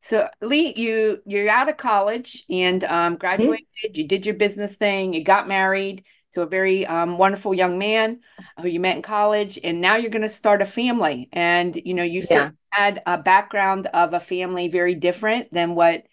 [0.00, 2.84] so Leigh, you you're out of college and Mm-hmm.
[2.84, 7.54] um, graduated, you did your business thing, you got married to a very um, wonderful
[7.54, 8.20] young man
[8.60, 11.28] who you met in college, and now you're going to start a family.
[11.32, 12.50] And you know, you Yeah.
[12.70, 16.06] had a background of a family very different than what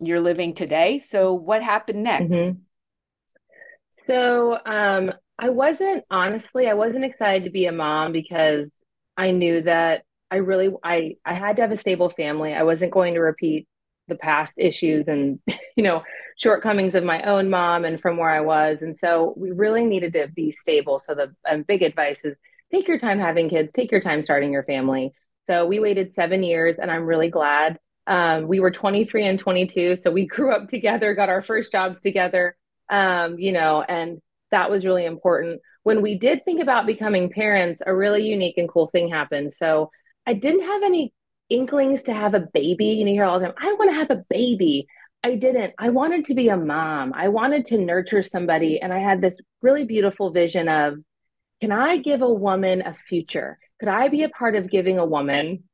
[0.00, 0.98] you're living today.
[0.98, 2.30] So what happened next?
[2.30, 2.60] Mhm.
[4.06, 8.70] So, um, I wasn't honestly, I wasn't excited to be a mom because
[9.16, 12.54] I knew that I really I I had to have a stable family.
[12.54, 13.66] I wasn't going to repeat
[14.08, 15.40] the past issues and
[15.76, 16.02] you know
[16.36, 18.82] shortcomings of my own mom and from where I was.
[18.82, 21.00] And so we really needed to be stable.
[21.04, 22.36] So the um, big advice is
[22.72, 25.12] take your time having kids, take your time starting your family.
[25.44, 27.78] So we waited seven years, and I'm really glad.
[28.06, 32.00] Um, we were 23 and 22, so we grew up together, got our first jobs
[32.00, 32.56] together
[32.90, 35.60] um, you know, and that was really important.
[35.82, 39.54] When we did think about becoming parents, a really unique and cool thing happened.
[39.54, 39.90] So
[40.26, 41.12] I didn't have any
[41.50, 42.86] inklings to have a baby.
[42.86, 44.86] You know, you hear all the time, I want to have a baby.
[45.22, 45.74] I didn't.
[45.78, 47.12] I wanted to be a mom.
[47.14, 48.80] I wanted to nurture somebody.
[48.80, 50.98] And I had this really beautiful vision of
[51.60, 53.58] can I give a woman a future?
[53.80, 55.64] Could I be a part of giving a woman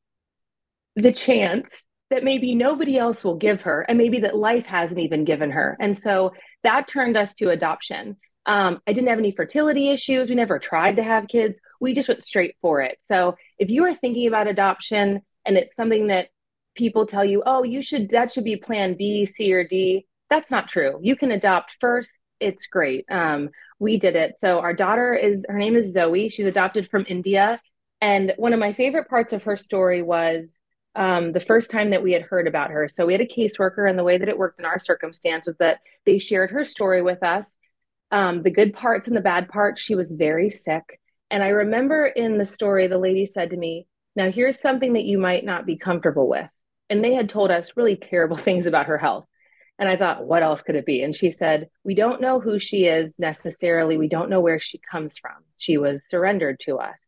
[0.94, 5.24] the chance that maybe nobody else will give her and maybe that life hasn't even
[5.24, 5.76] given her?
[5.80, 8.16] And so that turned us to adoption.
[8.46, 10.28] Um, I didn't have any fertility issues.
[10.28, 11.60] We never tried to have kids.
[11.80, 12.98] We just went straight for it.
[13.02, 16.28] So if you are thinking about adoption and it's something that
[16.74, 20.50] people tell you, oh, you should, that should be plan B, C, or D, that's
[20.50, 20.98] not true.
[21.02, 22.20] You can adopt first.
[22.40, 23.04] It's great.
[23.10, 24.34] Um, we did it.
[24.38, 26.28] So our daughter is, her name is Zoe.
[26.28, 27.60] She's adopted from India.
[28.00, 30.58] And one of my favorite parts of her story was
[30.94, 32.88] um, the first time that we had heard about her.
[32.88, 35.56] So we had a caseworker, and the way that it worked in our circumstance was
[35.58, 37.54] that they shared her story with us,
[38.10, 39.80] um, the good parts and the bad parts.
[39.80, 41.00] She was very sick.
[41.30, 45.04] And I remember in the story, the lady said to me, Now, here's something that
[45.04, 46.50] you might not be comfortable with.
[46.88, 49.26] And they had told us really terrible things about her health.
[49.78, 51.02] And I thought, what else could it be?
[51.02, 53.96] And she said, We don't know who she is necessarily.
[53.96, 55.36] We don't know where she comes from.
[55.56, 56.98] She was surrendered to us.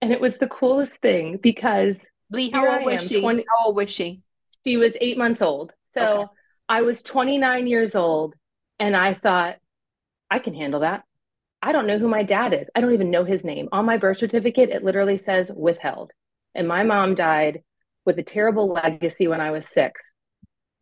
[0.00, 3.20] And it was the coolest thing because Leigh, how Here old I was am, she?
[3.20, 4.22] 20 How old was she?
[4.64, 5.72] she was eight months old.
[5.90, 6.32] So Okay.
[6.68, 8.34] I was 29 years old
[8.78, 9.56] and I thought,
[10.30, 11.04] I can handle that.
[11.62, 12.70] I don't know who my dad is.
[12.74, 13.68] I don't even know his name.
[13.72, 16.12] On my birth certificate, it literally says withheld.
[16.54, 17.62] And my mom died
[18.04, 20.12] with a terrible legacy when I was six.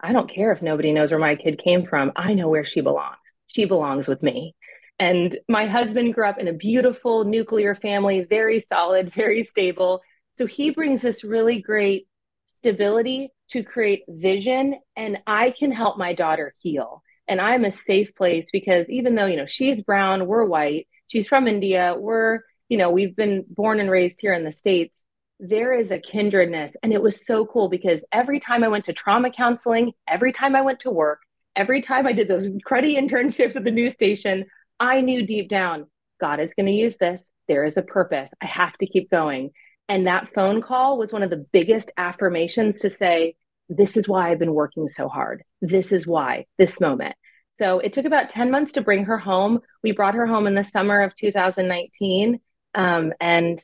[0.01, 2.13] I don't care if nobody knows where my kid came from.
[2.17, 3.19] I know where she belongs.
[3.47, 4.55] She belongs with me.
[4.99, 10.03] And my husband grew up in a beautiful nuclear family, very solid, very stable.
[10.40, 12.09] So he brings this really great
[12.46, 17.03] stability to create vision, and I can help my daughter heal.
[17.29, 21.29] And I'm a safe place because even though, you know, she's brown, we're white, she's
[21.29, 25.05] from India, we're you know, we've been born and raised here in the States.
[25.40, 26.74] There is a kindredness.
[26.83, 30.57] And it was so cool because every time I went to trauma counseling, every time
[30.57, 31.18] I went to work,
[31.55, 34.46] every time I did those cruddy internships at the news station,
[34.79, 37.29] I knew deep down, God is going to use this.
[37.46, 38.31] There is a purpose.
[38.42, 39.50] I have to keep going.
[39.90, 43.35] And that phone call was one of the biggest affirmations to say,
[43.68, 45.42] this is why I've been working so hard.
[45.61, 47.16] This is why, this moment.
[47.50, 49.59] So it took about 10 months to bring her home.
[49.83, 52.38] We brought her home in the summer of 2019.
[52.76, 53.61] Um, and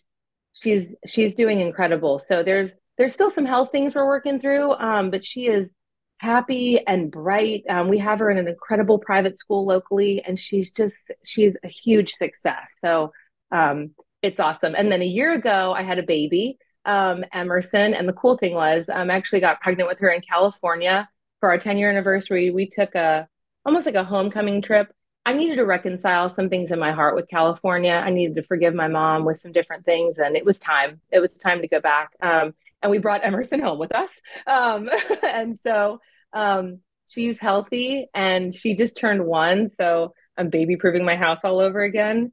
[0.53, 2.21] she's she's doing incredible.
[2.27, 5.77] So there's there's still some health things we're working through, um, but she is
[6.19, 7.63] happy and bright.
[7.69, 11.69] Um, we have her in an incredible private school locally, and she's just she's a
[11.69, 12.67] huge success.
[12.81, 13.13] So
[13.53, 13.95] um,
[14.27, 14.75] it's awesome.
[14.75, 18.55] And then a year ago, I had a baby, um, Emerson, and the cool thing
[18.55, 21.09] was I um, actually got pregnant with her in California
[21.39, 22.51] for our 10 year anniversary.
[22.51, 23.29] We took a
[23.65, 24.93] almost like a homecoming trip.
[25.25, 27.93] I needed to reconcile some things in my heart with California.
[27.93, 31.01] I needed to forgive my mom with some different things, and it was time.
[31.13, 32.11] It was time to go back.
[32.21, 34.21] Um, and we brought Emerson home with us.
[34.47, 34.89] Um,
[35.23, 36.01] and so
[36.33, 39.71] um, she's healthy, and she just turned one.
[39.71, 42.33] So I'm baby proofing my house all over again.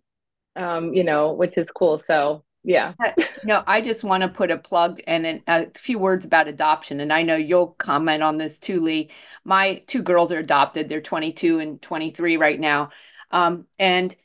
[0.55, 1.99] Um, you know, which is cool.
[1.99, 2.93] So yeah.
[3.43, 7.01] no, I just want to put a plug and a few words about adoption.
[7.01, 9.09] And I know you'll comment on this too, Leigh.
[9.43, 10.87] My two girls are adopted.
[10.87, 12.89] They're 22 and 23 right now.
[13.31, 14.15] Um, and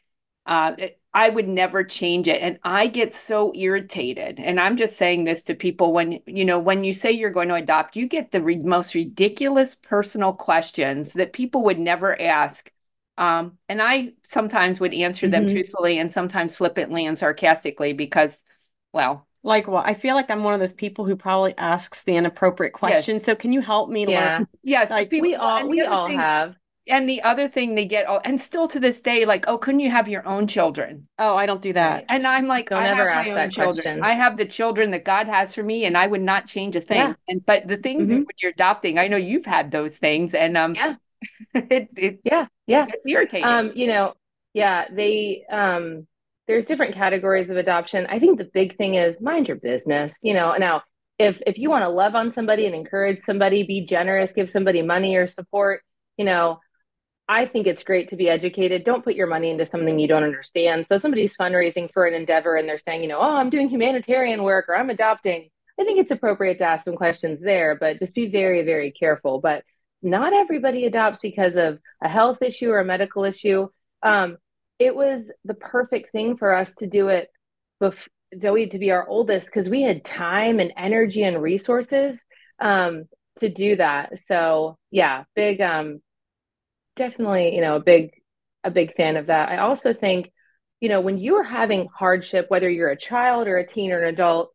[0.47, 0.75] uh,
[1.13, 2.41] I would never change it.
[2.41, 4.39] And I get so irritated.
[4.39, 7.49] And I'm just saying this to people when, you know, when you say you're going
[7.49, 12.71] to adopt, you get the re- most ridiculous personal questions that people would never ask.
[13.19, 15.55] Um, and I sometimes would answer them mm-hmm.
[15.55, 18.45] truthfully and sometimes flippantly and sarcastically because,
[18.93, 19.87] well, like what?
[19.87, 23.23] I feel like I'm one of those people who probably asks the inappropriate questions.
[23.23, 23.27] Yes.
[23.27, 24.39] So can you help me yeah.
[24.39, 24.49] learn?
[24.63, 26.57] Yes, like people, we all we all thing, have
[26.89, 29.81] and the other thing they get, oh, and still to this day, like, oh, couldn't
[29.81, 31.07] you have your own children?
[31.19, 32.07] Oh, I don't do that.
[32.09, 33.83] And I'm like, don't I have my own children.
[33.83, 34.03] Question.
[34.03, 36.81] I have the children that God has for me, and I would not change a
[36.81, 36.97] thing.
[36.97, 37.15] Yeah.
[37.29, 38.19] And but the things mm-hmm.
[38.19, 40.95] when you're adopting, I know you've had those things, and um, yeah,
[41.55, 43.47] it, it, yeah, yeah, it's irritating.
[43.47, 44.15] Um, you know,
[44.55, 46.07] yeah, they um,
[46.47, 48.07] there's different categories of adoption.
[48.09, 50.17] I think the big thing is mind your business.
[50.23, 50.83] You know, now
[51.19, 54.83] if if you want to love on somebody and encourage somebody, be generous, give somebody
[54.83, 55.83] money or support.
[56.17, 56.59] You know,
[57.29, 58.85] I think it's great to be educated.
[58.85, 60.87] Don't put your money into something you don't understand.
[60.89, 64.43] So somebody's fundraising for an endeavor and they're saying, you know, oh, I'm doing humanitarian
[64.43, 65.51] work or I'm adopting.
[65.79, 69.41] I think it's appropriate to ask some questions there, but just be very, very careful.
[69.41, 69.63] But
[70.03, 73.69] not everybody adopts because of a health issue or a medical issue.
[74.03, 74.37] Um,
[74.79, 77.29] it was the perfect thing for us to do it,
[77.83, 78.09] bef-
[78.41, 82.23] Zoe to be our oldest, because we had time and energy and resources
[82.61, 83.05] um,
[83.39, 84.21] to do that.
[84.21, 86.01] So yeah, big um,
[86.97, 88.11] definitely, you know, a big
[88.65, 89.49] a big fan of that.
[89.49, 90.31] I also think,
[90.81, 94.03] you know, when you are having hardship, whether you're a child or a teen or
[94.03, 94.53] an adult,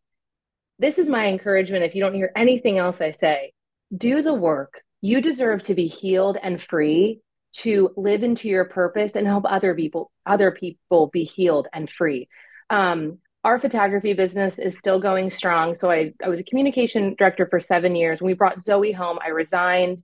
[0.80, 1.84] this is my encouragement.
[1.84, 3.54] If you don't hear anything else I say,
[3.96, 4.82] do the work.
[5.04, 7.20] You deserve to be healed and free
[7.58, 12.30] to live into your purpose and help other people other people be healed and free.
[12.70, 15.78] Um, our photography business is still going strong.
[15.78, 18.22] So I, I was a communication director for seven years.
[18.22, 20.04] When we brought Zoe home, I resigned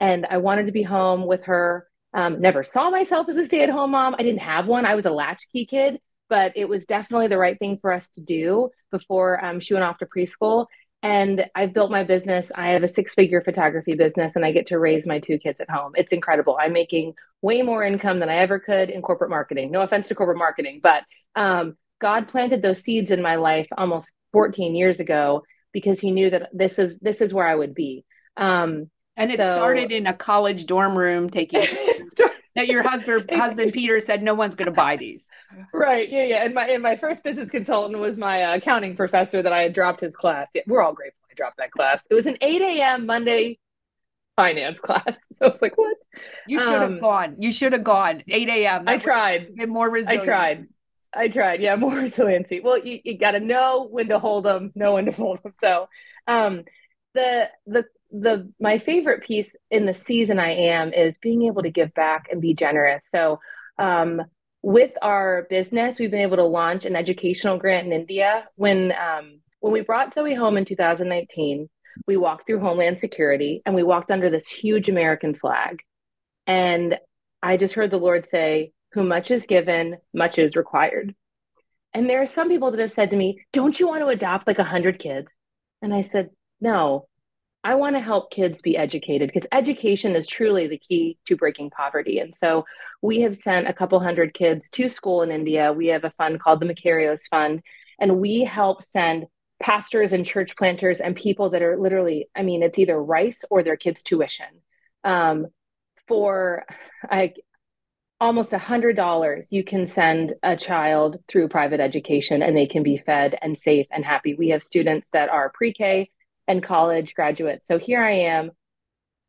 [0.00, 1.86] and I wanted to be home with her.
[2.12, 4.16] Um, never saw myself as a stay at home mom.
[4.18, 4.84] I didn't have one.
[4.84, 8.20] I was a latchkey kid, but it was definitely the right thing for us to
[8.20, 10.66] do before um, she went off to preschool.
[11.02, 12.52] And I've built my business.
[12.54, 15.58] I have a six figure photography business and I get to raise my two kids
[15.60, 15.92] at home.
[15.94, 16.58] It's incredible.
[16.60, 19.70] I'm making way more income than I ever could in corporate marketing.
[19.70, 21.04] No offense to corporate marketing, but
[21.36, 26.28] um, God planted those seeds in my life almost 14 years ago because he knew
[26.30, 28.04] that this is this is where I would be.
[28.36, 31.60] Um, and it so, started in a college dorm room taking
[32.56, 35.28] that your husband husband Peter said no one's going to buy these.
[35.72, 36.08] Right.
[36.10, 36.44] Yeah, yeah.
[36.44, 39.74] And my and my first business consultant was my uh, accounting professor that I had
[39.74, 40.48] dropped his class.
[40.54, 42.06] Yeah, we're all grateful I dropped that class.
[42.10, 43.06] It was an 8 a.m.
[43.06, 43.58] Monday
[44.36, 45.14] finance class.
[45.32, 45.96] So it's like, what?
[46.46, 47.36] You should have um, gone.
[47.38, 48.22] You should have gone.
[48.26, 48.88] 8 a.m.
[48.88, 49.54] I tried.
[49.54, 50.22] Been more resilient.
[50.22, 50.66] I tried.
[51.12, 51.60] I tried.
[51.60, 52.60] Yeah, more resiliency.
[52.60, 55.52] Well, you, you got to know when to hold them, know when to hold them.
[55.60, 55.88] So,
[56.26, 56.64] um,
[57.14, 61.70] the the the my favorite piece in the season I am is being able to
[61.70, 63.04] give back and be generous.
[63.12, 63.40] So
[63.78, 64.22] um,
[64.62, 68.46] with our business, we've been able to launch an educational grant in India.
[68.56, 71.68] When um, when we brought Zoe home in 2019,
[72.06, 75.80] we walked through Homeland Security and we walked under this huge American flag.
[76.46, 76.96] And
[77.42, 81.14] I just heard the Lord say, "Who much is given, much is required."
[81.92, 84.46] And there are some people that have said to me, "Don't you want to adopt
[84.46, 85.28] like a hundred kids?"
[85.80, 86.30] And I said,
[86.60, 87.06] "No,
[87.62, 91.70] I want to help kids be educated because education is truly the key to breaking
[91.70, 92.18] poverty.
[92.18, 92.64] And so
[93.02, 95.72] we have sent a couple hundred kids to school in India.
[95.72, 97.62] We have a fund called the Macarios Fund,
[97.98, 99.26] and we help send
[99.62, 103.62] pastors and church planters and people that are literally, I mean, it's either rice or
[103.62, 104.46] their kids' tuition.
[105.04, 105.48] Um,
[106.08, 106.64] for
[107.10, 107.36] like
[108.20, 112.82] almost a hundred dollars, you can send a child through private education and they can
[112.82, 114.34] be fed and safe and happy.
[114.34, 116.10] We have students that are pre-K
[116.48, 117.66] and college graduates.
[117.68, 118.50] So here I am,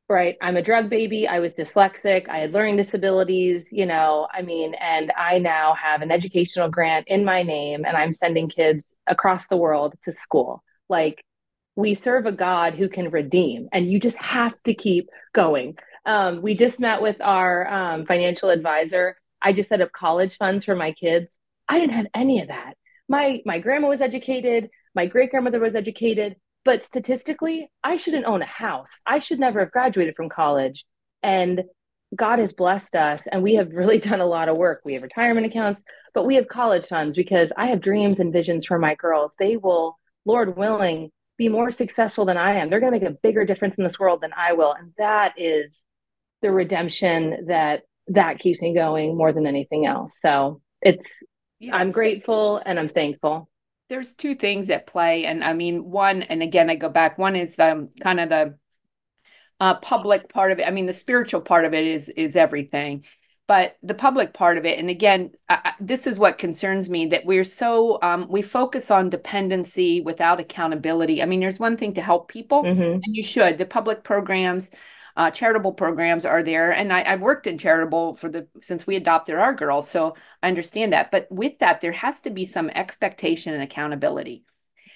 [0.09, 0.36] right?
[0.41, 1.28] I'm a drug baby.
[1.28, 2.30] I was dyslexic.
[2.30, 7.07] I had learning disabilities, you know, I mean, and I now have an educational grant
[7.07, 10.64] in my name and I'm sending kids across the world to school.
[10.89, 11.24] Like,
[11.76, 15.78] we serve a God who can redeem, and you just have to keep going.
[16.05, 19.16] Um, we just met with our um, financial advisor.
[19.41, 21.39] I just set up college funds for my kids.
[21.70, 22.74] I didn't have any of that.
[23.07, 24.70] My my grandma was educated.
[24.93, 26.36] My great grandmother was educated.
[26.64, 28.91] But statistically, I shouldn't own a house.
[29.05, 30.86] I should never have graduated from college.
[31.24, 31.64] And
[32.16, 34.82] God has blessed us, and we have really done a lot of work.
[34.84, 35.82] We have retirement accounts,
[36.14, 39.34] but we have college funds because I have dreams and visions for my girls.
[39.39, 42.70] They will, Lord willing, be more successful than I am.
[42.70, 44.74] They're going to make a bigger difference in this world than I will.
[44.74, 45.84] And that is
[46.41, 50.12] the redemption that that keeps me going more than anything else.
[50.22, 51.07] So it's,
[51.59, 51.76] yeah.
[51.76, 53.49] I'm grateful and I'm thankful
[53.91, 57.35] there's two things at play and i mean one and again i go back one
[57.35, 58.55] is the kind of the
[59.61, 60.67] uh, public part of it.
[60.67, 63.05] I mean the spiritual part of it is is everything.
[63.47, 67.25] But the public part of it and again I, this is what concerns me that
[67.25, 71.21] we're so um, we focus on dependency without accountability.
[71.21, 72.81] I mean there's one thing to help people mm-hmm.
[72.81, 73.59] and you should.
[73.59, 74.71] The public programs
[75.18, 78.95] uh, charitable programs are there and I, have worked in charitable for the since we
[78.95, 82.70] adopted our girls so i understand that but with that there has to be some
[82.70, 84.43] expectation and accountability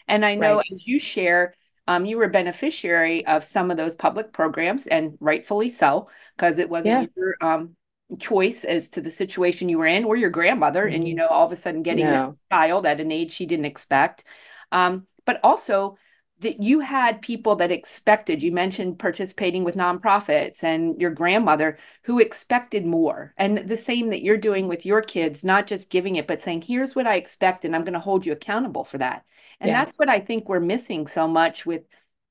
[0.08, 0.72] and i know right.
[0.74, 1.54] as you share
[1.88, 6.70] um, you were beneficiary of some of those public programs and rightfully so because it
[6.70, 7.08] wasn't yeah.
[7.16, 7.76] your um,
[8.20, 10.96] choice as to the situation you were in or your grandmother mm-hmm.
[10.96, 11.20] and you mm-hmm.
[11.20, 12.28] know all of a sudden getting no.
[12.28, 14.24] this child at an age she didn't expect
[14.72, 15.98] um, but also
[16.40, 22.20] that you had people that expected you mentioned participating with nonprofits and your grandmother who
[22.20, 26.28] expected more and the same that you're doing with your kids not just giving it
[26.28, 29.24] but saying here's what i expect and i'm going to hold you accountable for that
[29.60, 29.84] and yeah.
[29.84, 31.84] that's what i think we're missing so much with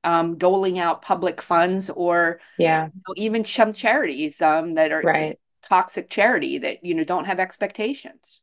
[0.03, 5.01] um, doling out public funds or yeah you know, even some charities um, that are
[5.01, 5.39] right.
[5.63, 8.43] toxic charity that you know don't have expectations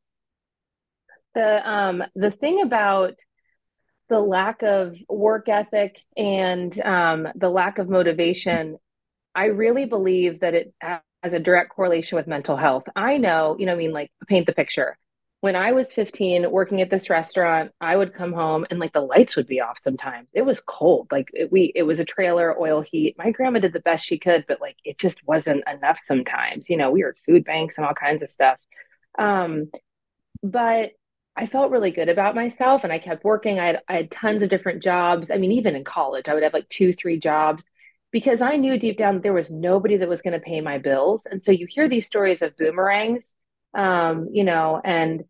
[1.35, 3.19] the um the thing about
[4.11, 8.77] the lack of work ethic and um, the lack of motivation,
[9.33, 12.83] I really believe that it has a direct correlation with mental health.
[12.93, 14.97] I know, you know, I mean, like paint the picture.
[15.39, 18.99] When I was 15 working at this restaurant, I would come home and like the
[18.99, 20.27] lights would be off sometimes.
[20.33, 21.07] It was cold.
[21.09, 23.15] Like it, we, it was a trailer, oil heat.
[23.17, 26.69] My grandma did the best she could, but like it just wasn't enough sometimes.
[26.69, 28.57] You know, we were food banks and all kinds of stuff.
[29.17, 29.71] Um,
[30.43, 30.91] but
[31.35, 33.59] I felt really good about myself and I kept working.
[33.59, 35.31] I had, I had tons of different jobs.
[35.31, 37.63] I mean, even in college, I would have like two, three jobs
[38.11, 41.21] because I knew deep down there was nobody that was going to pay my bills.
[41.29, 43.23] And so you hear these stories of boomerangs,
[43.73, 45.23] um, you know, and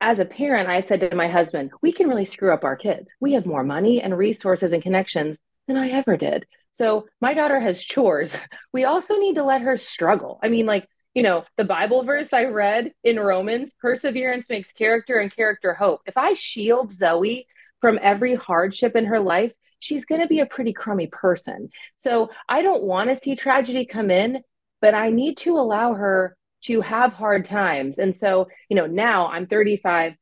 [0.00, 3.08] as a parent, I said to my husband, we can really screw up our kids.
[3.20, 6.46] We have more money and resources and connections than I ever did.
[6.72, 8.36] So my daughter has chores.
[8.72, 10.38] We also need to let her struggle.
[10.42, 15.16] I mean, like you know, the Bible verse I read in Romans, perseverance makes character
[15.18, 16.02] and character hope.
[16.04, 17.46] If I shield Zoe
[17.80, 19.50] from every hardship in her life,
[19.80, 21.70] she's going to be a pretty crummy person.
[21.96, 24.42] So I don't want to see tragedy come in,
[24.82, 27.96] but I need to allow her to have hard times.
[27.96, 30.16] And so, you know, now I'm 35.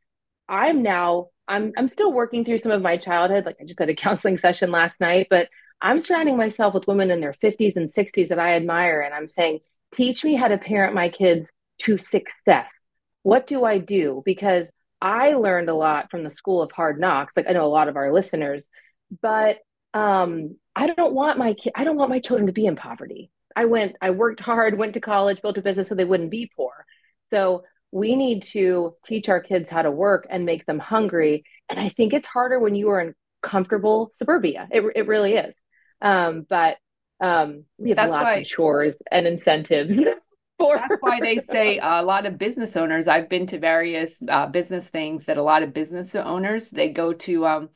[0.49, 3.47] I'm now I'm I'm still working through some of my childhood.
[3.47, 5.49] Like I just had a counseling session last night, but
[5.83, 9.27] I'm surrounding myself with women in their 50s and 60s that I admire and I'm
[9.27, 9.59] saying,
[9.95, 12.71] teach me how to parent my kids to success.
[13.23, 14.23] What do I do?
[14.25, 14.71] Because
[15.01, 17.35] I learned a lot from the school of hard knocks.
[17.37, 18.65] Like I know a lot of our listeners,
[19.23, 19.59] but
[19.93, 21.73] um, I don't want my kid.
[21.75, 23.31] I don't want my children to be in poverty.
[23.57, 23.97] I went.
[24.01, 26.85] I worked hard, went to college, built a business so they wouldn't be poor.
[27.31, 31.45] So we need to teach our kids how to work and make them hungry.
[31.71, 34.69] And I think it's harder when you are in comfortable suburbia.
[34.71, 35.55] It it really is.
[36.03, 36.77] Um, but
[37.25, 39.95] um, we have That's lots why, of chores and incentives.
[40.59, 43.09] For That's why they say a lot of business owners.
[43.09, 47.13] I've been to various uh, business things that a lot of business owners they go
[47.13, 47.69] to um,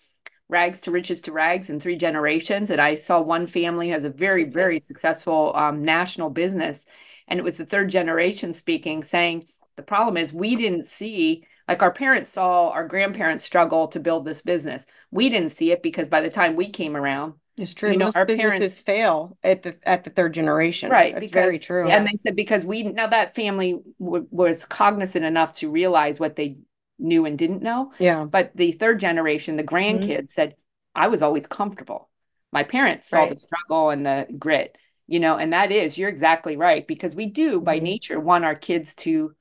[0.48, 2.70] rags to riches to rags in three generations.
[2.70, 6.86] And I saw one family has a very very successful um, national business,
[7.26, 9.46] and it was the third generation speaking, saying
[9.76, 14.24] the problem is we didn't see like our parents saw our grandparents struggle to build
[14.24, 14.86] this business.
[15.10, 17.90] We didn't see it because by the time we came around, It's true.
[17.90, 20.90] You know, Most our parents- fail at the at the third generation.
[20.90, 21.14] Right.
[21.14, 21.88] That's very true.
[21.88, 26.36] And they said because we now that family w- was cognizant enough to realize what
[26.36, 26.58] they
[26.98, 27.92] knew and didn't know.
[27.98, 28.24] Yeah.
[28.24, 30.54] But the third generation, the grandkids said,
[30.94, 32.08] I was always comfortable.
[32.52, 36.56] My parents saw the struggle and the grit, you know, and that is, you're exactly
[36.56, 37.82] right, because we do by Mhm.
[37.82, 39.34] nature want our kids to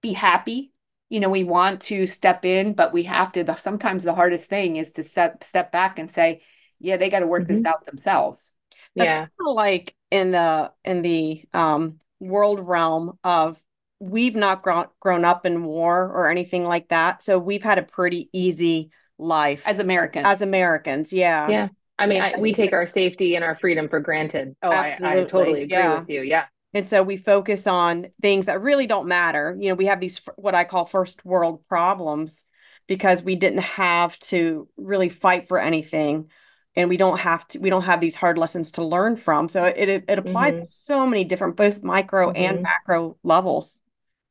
[0.00, 0.72] be happy.
[1.08, 4.48] You know, we want to step in, but we have to, the, sometimes the hardest
[4.48, 6.40] thing is to step step back and say,
[6.82, 8.52] yeah, they got to work this out themselves.
[8.96, 9.16] That's Yeah.
[9.20, 13.58] kind of like in the in the um world realm of
[14.00, 17.22] we've not grown grown up in war or anything like that.
[17.22, 20.26] So we've had a pretty easy life As Americans.
[20.26, 21.12] as Americans.
[21.12, 21.48] Yeah.
[21.48, 21.68] Yeah.
[21.98, 24.56] I mean, I we take our safety and our freedom for granted.
[24.62, 26.00] Oh, I, I totally agree yeah.
[26.00, 26.22] with you.
[26.22, 26.46] Yeah.
[26.74, 29.56] And so we focus on things that really don't matter.
[29.58, 32.44] You know, we have these what I call first world problems
[32.88, 36.30] because we didn't have to really fight for anything
[36.76, 39.48] and we don't have to we don't have these hard lessons to learn from.
[39.48, 40.60] So it it, it applies Mhm.
[40.60, 42.62] to so many different both micro and Mhm.
[42.62, 43.82] macro levels.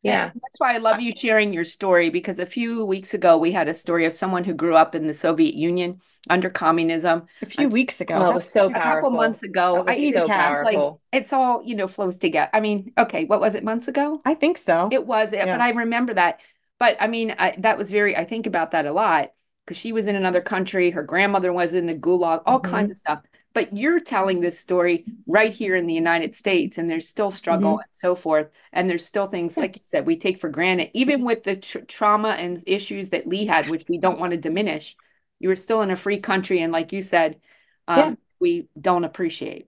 [0.04, 0.32] Yeah.
[0.32, 3.52] And that's why I love you sharing your story because a few weeks ago we
[3.52, 7.28] had a story of someone who grew up in the Soviet Union under communism.
[7.42, 8.16] A few I'm- weeks ago.
[8.16, 9.84] Oh, that- was so a couple months ago.
[9.88, 12.50] I so it's like it's all, you know, flows together.
[12.52, 14.22] I mean, okay, what was it, months ago?
[14.26, 14.90] I think so.
[14.92, 15.46] It was, Yeah.
[15.46, 16.40] but I remember that.
[16.80, 19.32] But I mean, I, that was very, I think about that a lot
[19.66, 20.92] because she was in another country.
[20.92, 22.64] Her grandmother was in the gulag, all Mhm.
[22.64, 23.22] kinds of stuff.
[23.54, 27.80] But you're telling this story right here in the United States, and there's still struggle
[27.80, 28.50] and so forth.
[28.72, 31.80] And there's still things, like you said, we take for granted, even with the tr-
[31.80, 34.96] trauma and issues that Leigh had, which we don't want to diminish.
[35.40, 36.60] You were still in a free country.
[36.62, 37.42] And like you said,
[37.88, 38.16] um, Yeah.
[38.40, 39.68] we don't appreciate.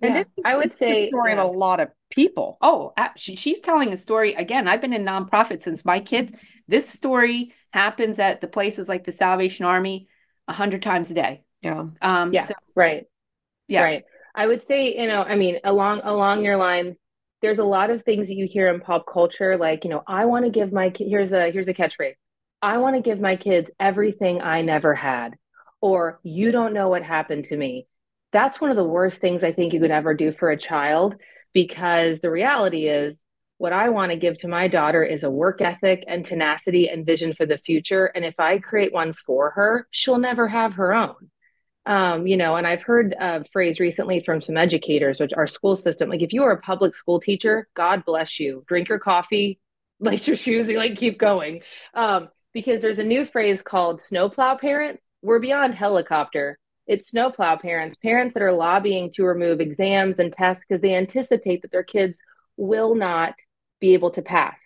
[0.00, 0.20] And Yeah.
[0.20, 1.42] this is I would this is the say, story yeah.
[1.42, 2.58] of a lot of people.
[2.60, 4.34] Oh, she, she's telling a story.
[4.34, 6.32] Again, I've been in nonprofit since my kids.
[6.72, 10.08] This story happens at the places like the Salvation Army
[10.48, 11.44] a hundred times a day.
[11.60, 11.84] Yeah.
[12.00, 12.40] Um, Yeah.
[12.44, 13.04] so Right.
[13.68, 14.04] yeah, Right.
[14.34, 16.96] I would say, you know, I mean, along along your lines,
[17.42, 20.24] there's a lot of things that you hear in pop culture, like, you know, I
[20.24, 22.14] want to give my ki- here's a here's a catchphrase.
[22.62, 25.34] I want to give my kids everything I never had,
[25.82, 27.86] or you don't know what happened to me.
[28.32, 31.16] That's one of the worst things I think you could ever do for a child,
[31.52, 33.22] because the reality is
[33.62, 37.06] what I want to give to my daughter is a work ethic and tenacity and
[37.06, 38.06] vision for the future.
[38.06, 41.30] And if I create one for her, she'll never have her own
[41.84, 45.76] um, you know, and I've heard a phrase recently from some educators, which our school
[45.76, 48.64] system, like if you are a public school teacher, God bless you.
[48.68, 49.58] Drink your coffee,
[50.00, 51.62] lace your shoes, and like keep going.
[51.94, 55.02] Um, because there's a new phrase called snowplow parents.
[55.22, 56.58] We're beyond helicopter.
[56.86, 61.62] It's snowplow parents, parents that are lobbying to remove exams and tests because they anticipate
[61.62, 62.18] that their kids
[62.56, 63.34] will not
[63.82, 64.58] be able to pass.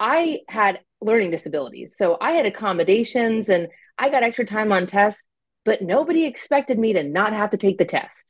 [0.00, 5.26] I had learning disabilities, so I had accommodations and I got extra time on tests
[5.64, 8.26] but nobody expected me to not have to take the test.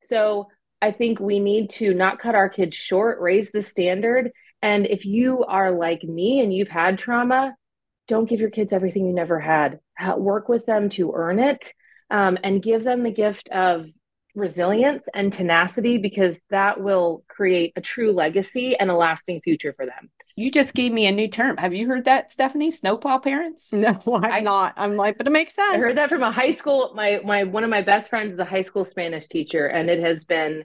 [0.00, 0.48] So
[0.82, 4.32] I think we need to not cut our kids short, raise the standard.
[4.60, 7.54] And if you are like me and you've had trauma,
[8.08, 9.80] don't give your kids everything you never had.
[10.16, 11.72] Work with them to earn it
[12.10, 13.86] um, and give them the gift of
[14.34, 19.86] resilience and tenacity because that will create a true legacy and a lasting future for
[19.86, 20.10] them.
[20.36, 21.56] you just gave me a new term.
[21.58, 22.70] Have you heard that, Stephanie?
[22.72, 23.72] Snowplow parents?
[23.72, 24.74] No, I'm I- not.
[24.76, 25.74] I'm like, but it makes sense.
[25.74, 26.92] I heard that from a high school.
[26.94, 30.00] My my one of my best friends is a high school Spanish teacher, and it
[30.00, 30.64] has been,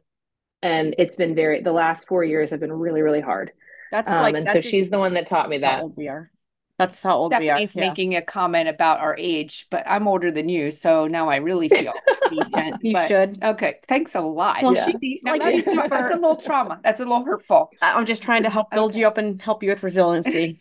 [0.63, 1.61] and it's been very.
[1.61, 3.51] The last four years have been really really hard.
[3.91, 5.95] That's Um, like and that so she's the one that taught me that.
[5.95, 6.32] we are.
[6.80, 7.57] That's how old we are.
[7.57, 7.88] Stephanie's Yeah.
[7.89, 11.69] making a comment about our age, but I'm older than you, so now I really
[11.69, 11.93] feel
[12.32, 13.43] deficient, You but- should.
[13.43, 14.63] Okay, thanks a lot.
[14.63, 14.88] Well, Yeah.
[14.99, 16.80] she's now like that's, super- that's a little trauma.
[16.84, 17.69] That's a little hurtful.
[17.82, 20.57] I- I'm just trying to help build you up and help you with resiliency.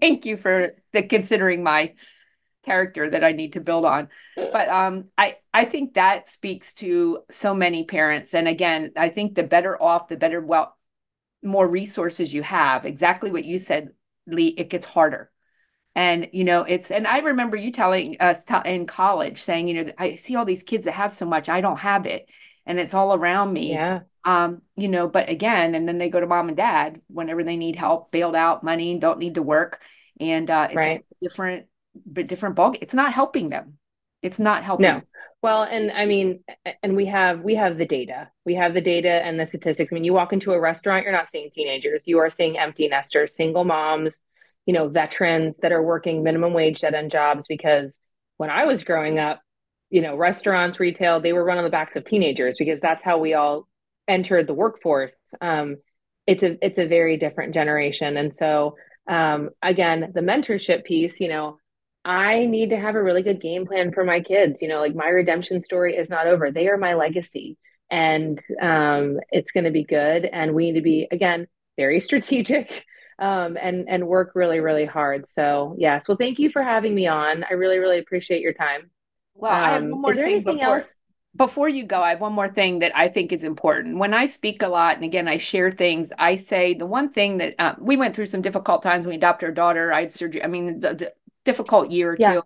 [0.00, 1.94] Thank you for the considering my
[2.62, 4.08] character that I need to build on.
[4.36, 9.34] But um I I think that speaks to so many parents and again, I think
[9.34, 10.76] the better off, the better well
[11.42, 13.90] more resources you have, exactly what you said,
[14.26, 15.30] Leigh, it gets harder.
[15.94, 19.84] And you know, it's and I remember you telling us t- in college saying, you
[19.84, 22.28] know, I see all these kids that have so much, I don't have it.
[22.66, 26.20] And it's all around me Yeah, um you know but again and then they go
[26.20, 29.80] to mom and dad whenever they need help bailed out money don't need to work
[30.20, 31.04] and uh it's Right.
[31.10, 31.66] a different
[32.04, 33.78] but different ball it's not helping them
[34.22, 35.02] it's not helping no.
[35.42, 36.44] Well, and I mean,
[36.82, 38.30] and we have we have the data.
[38.44, 39.90] We have the data and the statistics.
[39.90, 42.02] I mean, you walk into a restaurant, you're not seeing teenagers.
[42.04, 44.20] You are seeing empty nesters, single moms,
[44.66, 47.96] you know, veterans that are working minimum wage dead end jobs because
[48.36, 49.40] when I was growing up,
[49.90, 53.18] you know, restaurants, retail, they were run on the backs of teenagers because that's how
[53.18, 53.66] we all
[54.06, 55.16] entered the workforce.
[55.40, 55.76] Um,
[56.26, 58.76] it's a it's a very different generation, and so
[59.08, 61.58] um, again, the mentorship piece, you know,
[62.04, 64.62] I need to have a really good game plan for my kids.
[64.62, 66.50] You know, like my redemption story is not over.
[66.50, 67.58] They are my legacy
[67.90, 70.24] and um, it's going to be good.
[70.24, 71.46] And we need to be, again,
[71.76, 72.84] very strategic
[73.20, 75.26] um, and, and work really, really hard.
[75.36, 76.08] So, yes.
[76.08, 77.44] Well, thank you for having me on.
[77.48, 78.90] I really, really appreciate your time.
[79.34, 80.96] Well, I have one Um, more is there thing anything before else?
[81.36, 82.02] before you go.
[82.02, 83.98] I have one more thing that I think is important.
[83.98, 86.12] When I speak a lot, and again, I share things.
[86.18, 89.16] I say the one thing that uh, we went through some difficult times when we
[89.16, 89.92] adopted our daughter.
[89.92, 90.42] I had surgery.
[90.44, 91.14] I mean, the, the
[91.44, 92.36] difficult year or Yeah.
[92.36, 92.42] two.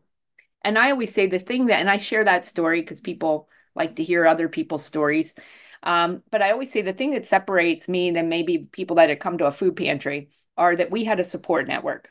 [0.64, 3.96] And I always say the thing that, and I share that story because people like
[3.96, 5.34] to hear other people's stories.
[5.82, 9.20] Um, but I always say the thing that separates me than maybe people that had
[9.20, 12.10] come to a food pantry are that we had a support network.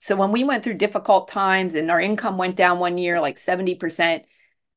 [0.00, 3.38] So when we went through difficult times and our income went down one year like
[3.38, 4.24] 70%,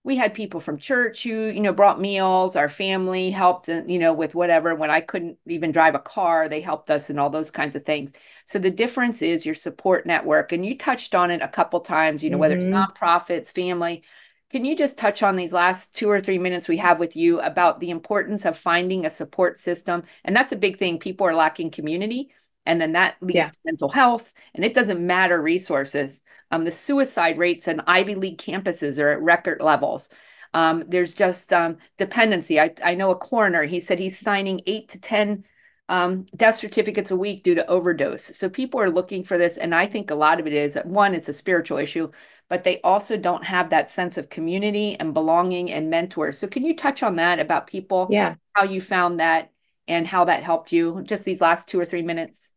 [0.04, 3.98] we had people from church who, you know, brought meals, our family helped, uh, you
[3.98, 4.76] know, with whatever.
[4.76, 7.84] When I couldn't even drive a car, they helped us and all those kinds of
[7.84, 8.14] things.
[8.46, 10.52] So the difference is your support network.
[10.52, 12.70] And you touched on it a couple times, you know, whether it's Mhm.
[12.70, 14.04] nonprofits, family.
[14.52, 17.42] Can you just touch on these last two or three minutes we have with you
[17.42, 20.04] about the importance of finding a support system?
[20.24, 21.00] And that's a big thing.
[21.00, 22.32] People are lacking community,
[22.66, 23.50] and then that leads Yeah.
[23.52, 24.34] to mental health.
[24.54, 26.24] And it doesn't matter resources.
[26.52, 30.10] Um, the suicide rates on Ivy League campuses are at record levels.
[30.54, 32.60] Um, there's just um, dependency.
[32.60, 35.44] I, I know a coroner, he said he's signing eight to 10
[35.90, 38.24] um, death certificates a week due to overdose.
[38.24, 39.58] So people are looking for this.
[39.58, 42.10] And I think a lot of it is that one, it's a spiritual issue,
[42.50, 46.38] but they also don't have that sense of community and belonging and mentors.
[46.38, 48.36] So can you touch on that about people, Yeah.
[48.54, 49.52] how you found that
[49.88, 52.52] and how that helped you just these last two or three minutes?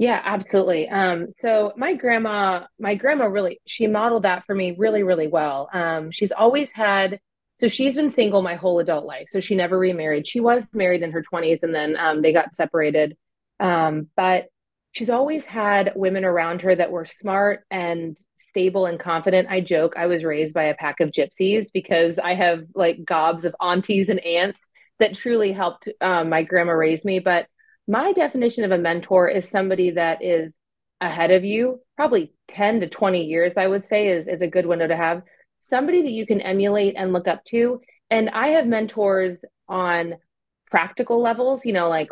[0.00, 0.88] Yeah, absolutely.
[0.88, 5.68] Um, so my grandma, my grandma really, she modeled that for me really, really well.
[5.74, 7.20] Um, she's always had,
[7.56, 9.26] so she's been single my whole adult life.
[9.28, 10.26] So she never remarried.
[10.26, 13.14] She was married in her 20s and then um, they got separated.
[13.60, 14.46] Um, but
[14.92, 19.48] she's always had women around her that were smart and stable and confident.
[19.50, 23.44] I joke I was raised by a pack of gypsies because I have like gobs
[23.44, 24.62] of aunties and aunts
[24.98, 27.18] that truly helped um, my grandma raise me.
[27.18, 27.48] But
[27.90, 30.52] my definition of a mentor is somebody that is
[31.00, 34.64] ahead of you, probably 10 to 20 years, I would say, is, is a good
[34.64, 35.22] window to have.
[35.60, 37.80] Somebody that you can emulate and look up to.
[38.08, 40.14] And I have mentors on
[40.70, 42.10] practical levels, you know, like,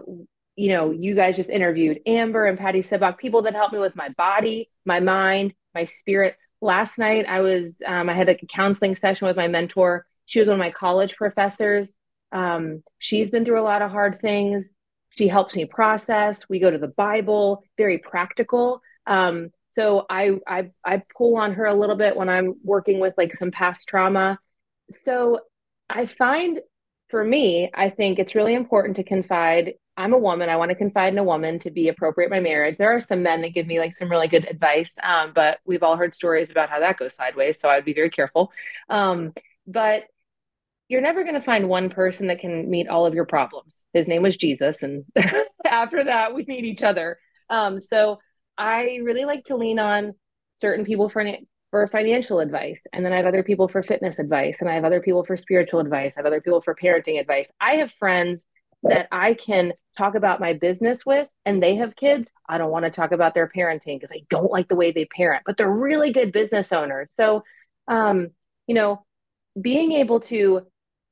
[0.57, 3.95] you know, you guys just interviewed Amber and Patty Sibach, people that help me with
[3.95, 6.35] my body, my mind, my spirit.
[6.61, 10.07] Last night, I was, um, I had like a counseling session with my mentor.
[10.27, 11.95] She was one of my college professors.
[12.33, 14.75] Um, she's been through a lot of hard things
[15.19, 16.49] she helps me process.
[16.49, 18.81] We go to the bible very practical.
[19.05, 23.15] Um, so I, I i pull on her a little bit when i'm working with
[23.19, 24.39] like some past trauma.
[24.91, 25.41] So
[25.91, 26.61] i find
[27.11, 29.75] for me i think it's really important to confide.
[29.97, 30.49] I'm a woman.
[30.49, 32.77] I want to confide in a woman to be appropriate my marriage.
[32.79, 35.83] There are some men that give me like some really good advice um, but we've
[35.83, 38.53] all heard stories about how that goes sideways so i'd be very careful.
[38.89, 39.33] Um,
[39.67, 40.05] but
[40.87, 44.07] you're never going to find one person that can meet all of your problems his
[44.07, 44.83] name was Jesus.
[44.83, 45.05] And
[45.65, 47.19] after that, we need each other.
[47.51, 48.19] Um, so
[48.57, 50.15] I really like to lean on
[50.57, 51.25] certain people for,
[51.71, 52.81] for financial advice.
[52.93, 54.59] And then I have other people for fitness advice.
[54.61, 56.15] And I have other people for spiritual advice.
[56.17, 57.49] I have other people for parenting advice.
[57.61, 58.43] I have friends
[58.85, 62.31] that I can talk about my business with, and they have kids.
[62.49, 65.05] I don't want to talk about their parenting because I don't like the way they
[65.05, 67.09] parent, but they're really good business owners.
[67.11, 67.43] So,
[67.89, 68.29] um,
[68.67, 69.05] you know,
[69.61, 70.63] being able to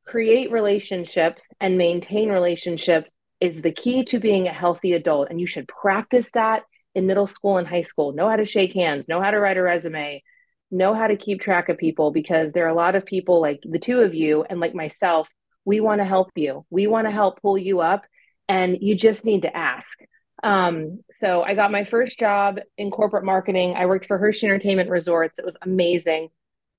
[0.07, 5.29] create relationships and maintain relationships is the key to being a healthy adult.
[5.31, 6.63] And you should practice that
[6.95, 8.13] in middle school and high school.
[8.13, 10.23] Know how to shake hands, know how to write a resume,
[10.71, 13.61] know how to keep track of people because there are a lot of people like
[13.63, 15.29] the two of you and like myself.
[15.65, 18.05] We want to help you, we want to help pull you up,
[18.49, 19.99] and you just need to ask.
[20.43, 23.75] Um, so I got my first job in corporate marketing.
[23.75, 25.39] I worked for Hershey Entertainment Resorts.
[25.39, 26.29] It was amazing.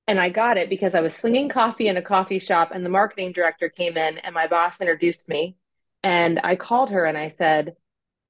[0.07, 2.89] And I got it because I was slinging coffee in a coffee shop, and the
[2.89, 5.57] marketing director came in, and my boss introduced me.
[6.03, 7.75] And I called her and I said,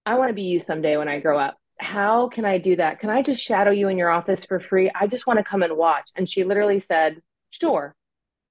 [0.05, 1.57] I want to be you someday when I grow up.
[1.79, 2.99] How can I do that?
[2.99, 4.89] Can I just shadow you in your office for free?
[4.95, 6.09] I just want to come and watch.
[6.15, 7.21] And she literally said,
[7.51, 7.95] Sure.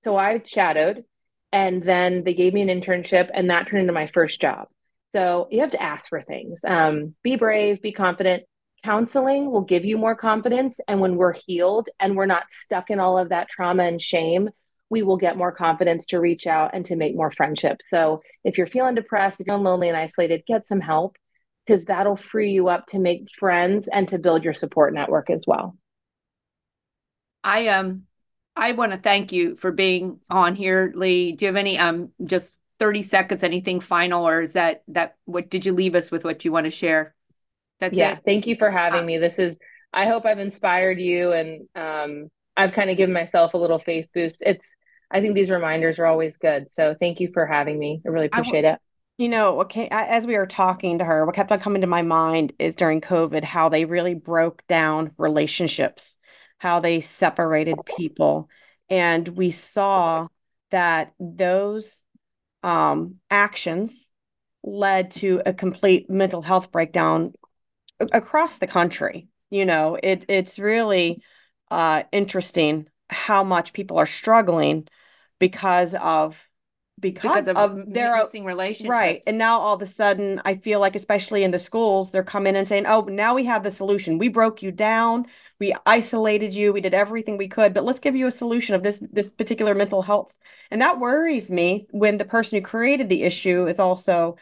[0.05, 1.05] So I shadowed,
[1.53, 4.69] and then they gave me an internship, and that turned into my first job.
[5.13, 6.61] So you have to ask for things.
[6.65, 8.45] Um, be brave, be confident,
[8.87, 10.79] counseling will give you more confidence.
[10.87, 14.49] And when we're healed and we're not stuck in all of that trauma and shame,
[14.89, 17.85] we will get more confidence to reach out and to make more friendships.
[17.91, 21.17] So if you're feeling depressed, if you're lonely and isolated, get some help
[21.67, 25.41] because that'll free you up to make friends and to build your support network as
[25.49, 25.77] well.
[27.43, 28.03] I um
[28.55, 31.33] I want to thank you for being on here, Leigh.
[31.33, 35.51] Do you have any um just 30 seconds, anything final, or is that that what
[35.51, 37.16] did you leave us with what you want to share?
[37.81, 38.23] That's yeah, it.
[38.25, 39.19] thank you for having me.
[39.19, 39.59] This is
[39.93, 44.07] I hope I've inspired you and um, I've kind of given myself a little faith
[44.15, 44.39] boost.
[44.41, 44.69] It's,
[45.11, 46.67] I think these reminders are always good.
[46.73, 48.03] So thank you for having me.
[48.05, 48.79] I really appreciate it.
[49.19, 52.03] You know, okay, as we were talking to her, what kept on coming to my
[52.03, 56.19] mind is during COVID, how they really broke down relationships,
[56.59, 58.51] how they separated people.
[58.91, 60.29] And we saw
[60.71, 62.05] that those
[62.63, 64.11] um, actions
[64.63, 67.33] led to a complete mental health breakdown
[68.01, 69.29] across the country.
[69.51, 71.23] You know, it it's really
[71.71, 74.89] uh, interesting how much people are struggling
[75.39, 76.49] because of
[76.99, 78.91] because, because of, of their missing relationships.
[78.91, 82.25] right and now all of a sudden i feel like especially in the schools they're
[82.25, 85.27] coming and saying oh now we have the solution we broke you down
[85.61, 88.83] we isolated you we did everything we could but let's give you a solution of
[88.83, 90.35] this this particular mental health
[90.71, 94.37] and that worries me when the person who created the issue is also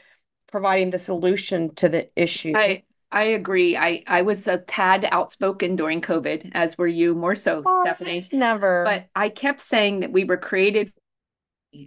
[0.47, 2.85] providing the solution to the issue I
[3.15, 3.77] I agree.
[3.77, 8.25] I I was a tad outspoken during COVID, as were you, more so, oh, Stephanie.
[8.33, 8.83] Never.
[8.85, 10.93] But I kept saying that we were created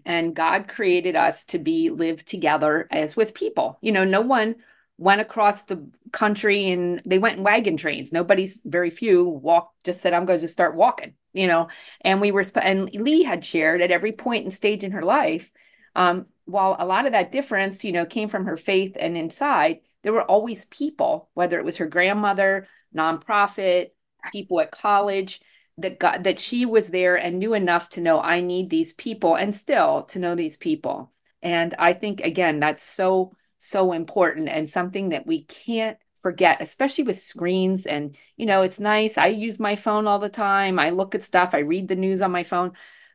[0.05, 3.77] and God created us to be live together as with people.
[3.81, 4.55] You know, no one
[4.97, 8.13] went across the country and they went in wagon trains.
[8.13, 11.67] Nobody's very few walked just said I'm going to just start walking, you know.
[12.01, 15.51] And we were and Leigh had shared at every point and stage in her life
[15.97, 19.79] um, while a lot of that difference, you know, came from her faith and inside,
[20.07, 23.89] there were always people, whether it was her grandmother, nonprofit,
[24.31, 25.41] people at college,
[25.79, 29.35] that got that she was there and knew enough to know I need these people
[29.35, 31.11] and still to know these people.
[31.41, 37.03] And I think again that's so so important and something that we can't forget especially
[37.03, 40.91] with screens and you know it's nice I use my phone all the time I
[40.91, 42.71] look at stuff I read the news on my phone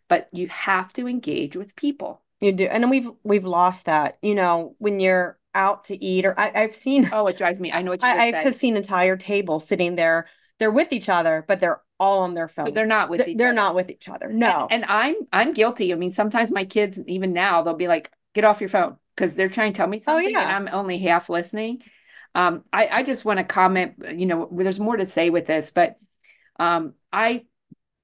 [0.09, 2.21] but you have to engage with people.
[2.43, 2.67] You do.
[2.67, 4.19] And we've we've lost that.
[4.21, 7.73] You know, when you're out to eat or I, have seen Oh, it drives me.
[7.73, 10.27] I know what you I, I have seen entire tables sitting there.
[10.59, 12.67] They're with each other, but they're all on their phone.
[12.67, 13.55] But they're not with they're, each they're other.
[13.55, 14.33] not with each other.
[14.33, 14.67] No.
[14.71, 15.93] And, and I'm I'm guilty.
[15.93, 19.37] I mean, sometimes my kids, even now, they'll be like, get off your phone because
[19.37, 20.57] they're trying to tell me something oh, yeah.
[20.57, 21.83] and I'm only half listening.
[22.35, 25.71] Um, I, I just want to comment, you know, there's more to say with this,
[25.71, 25.97] but
[26.59, 27.45] um, I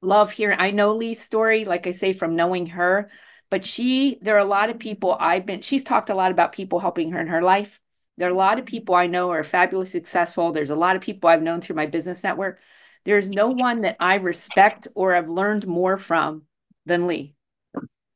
[0.02, 3.10] love hearing, I know Leigh's story, like I say, from knowing her,
[3.50, 6.52] but she, there are a lot of people I've been, she's talked a lot about
[6.52, 7.80] people helping her in her life.
[8.16, 10.52] There are a lot of people I know are fabulous successful.
[10.52, 12.58] There's a lot of people I've known through my business network.
[13.04, 16.42] There's no one that I respect or have learned more from
[16.84, 17.34] than Leigh.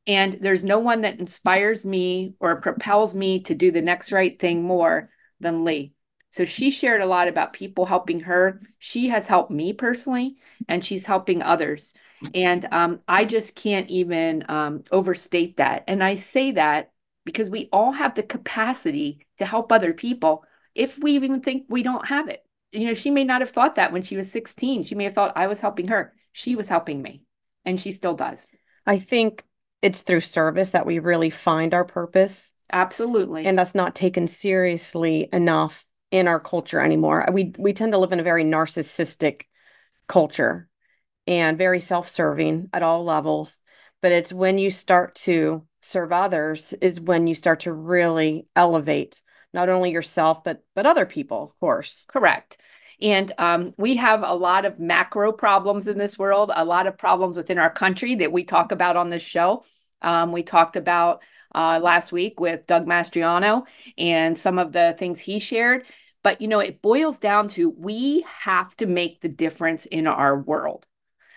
[0.06, 4.36] And there's no one that inspires me or propels me to do the next right
[4.38, 5.94] thing more than Leigh.
[6.30, 8.60] So she shared a lot about people helping her.
[8.78, 11.94] She has helped me personally, and she's helping others.
[12.34, 15.84] And um, I just can't even um, overstate that.
[15.88, 16.90] And I say that
[17.24, 20.44] because we all have the capacity to help other people
[20.74, 22.44] if we even think we don't have it.
[22.72, 24.84] You know, she may not have thought that when she was 16.
[24.84, 26.14] She may have thought I was helping her.
[26.32, 27.22] She was helping me,
[27.64, 28.54] and she still does.
[28.86, 29.44] I think
[29.82, 32.52] it's through service that we really find our purpose.
[32.72, 33.44] Absolutely.
[33.44, 37.26] And that's not taken seriously enough in our culture anymore.
[37.30, 39.42] We we tend to live in a very narcissistic
[40.06, 40.68] culture
[41.26, 43.62] and very self-serving at all levels,
[44.00, 49.22] but it's when you start to serve others is when you start to really elevate
[49.52, 52.04] not only yourself but but other people, of course.
[52.08, 52.58] Correct.
[53.00, 56.96] And um, we have a lot of macro problems in this world, a lot of
[56.96, 59.64] problems within our country that we talk about on this show.
[60.00, 63.64] Um, we talked about uh, last week with Doug Mastriano
[63.98, 65.84] and some of the things he shared.
[66.22, 70.38] But, you know, it boils down to we have to make the difference in our
[70.38, 70.86] world.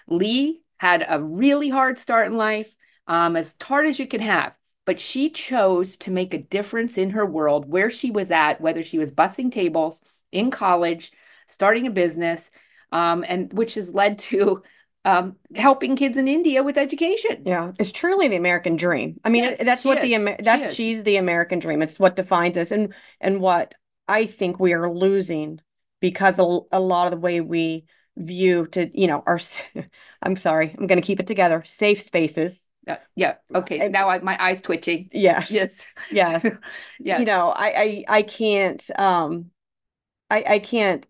[0.08, 2.74] Leigh had a really hard start in life,
[3.08, 7.12] um, as hard as you can have, but she chose to make a difference in
[7.12, 10.02] her world where she was at, whether she was bussing tables
[10.32, 11.12] in college,
[11.48, 12.52] starting a business,
[12.92, 14.64] um, and which has led to
[15.06, 17.44] um, helping kids in India with education.
[17.46, 19.20] Yeah, it's truly the American dream.
[19.24, 20.22] I mean, Yes, that's what the is.
[20.22, 21.82] Amer- She she's the American dream.
[21.82, 23.76] It's what defines us, and and what
[24.08, 25.62] I think we are losing
[26.00, 27.86] because a, a lot of the way we
[28.18, 29.40] view to you know our.
[30.24, 31.64] i'm sorry, I'm going to keep it together.
[31.66, 32.68] Safe spaces.
[32.88, 33.36] Uh, yeah.
[33.54, 33.88] Okay.
[33.90, 35.10] Now I, my eyes twitching.
[35.12, 35.52] Yes.
[35.52, 35.82] Yes.
[36.12, 36.46] Yes.
[37.00, 37.20] Yeah.
[37.20, 39.52] You know, I I I can't um,
[40.30, 41.08] I I can't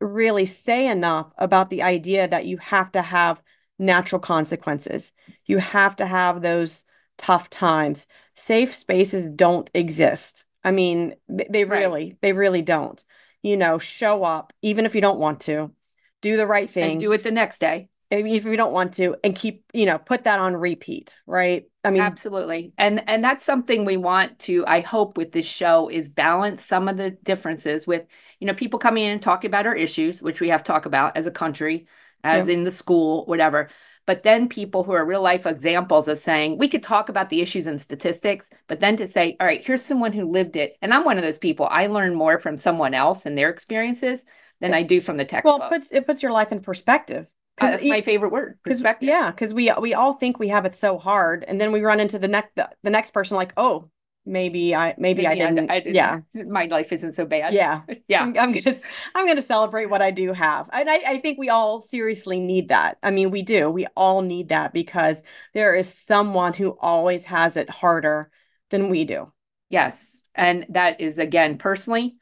[0.00, 3.42] really say enough about the idea that you have to have
[3.78, 5.12] natural consequences.
[5.46, 6.84] You have to have those
[7.16, 8.06] tough times.
[8.34, 10.44] Safe spaces don't exist.
[10.64, 11.80] I mean, th- they Right.
[11.80, 13.02] really, they really don't.
[13.42, 15.72] You know, show up even if you don't want to.
[16.20, 16.92] Do the right thing.
[16.92, 17.88] and do it the next day.
[18.10, 21.90] if we don't want to and keep you know put that on repeat right i
[21.90, 26.08] mean absolutely and and that's something we want to i hope with this show is
[26.08, 28.06] balance some of the differences with
[28.40, 30.86] you know people coming in and talking about our issues which we have to talk
[30.86, 31.86] about as a country
[32.24, 32.54] as Yeah.
[32.54, 33.68] in the school whatever
[34.06, 37.42] but then people who are real life examples of saying we could talk about the
[37.42, 40.94] issues and statistics but then to say all right here's someone who lived it and
[40.94, 44.24] i'm one of those people i learn more from someone else and their experiences
[44.60, 47.26] than i do from the textbook well it puts it puts your life in perspective
[47.60, 50.74] Uh, that's my favorite word perspective yeah, because we we all think we have it
[50.74, 53.90] so hard, and then we run into the next the, the next person like, oh,
[54.24, 55.68] maybe I maybe, I, didn't.
[55.92, 58.76] Yeah, my life isn't so bad yeah, yeah I'm, I'm gonna
[59.14, 62.68] I'm gonna celebrate what I do have, and I I think we all seriously need
[62.68, 62.98] that.
[63.02, 63.70] I mean, we do.
[63.70, 68.30] We all need that because there is someone who always has it harder
[68.70, 69.32] than we do.
[69.70, 70.24] Yes.
[70.34, 72.16] And that is again personally,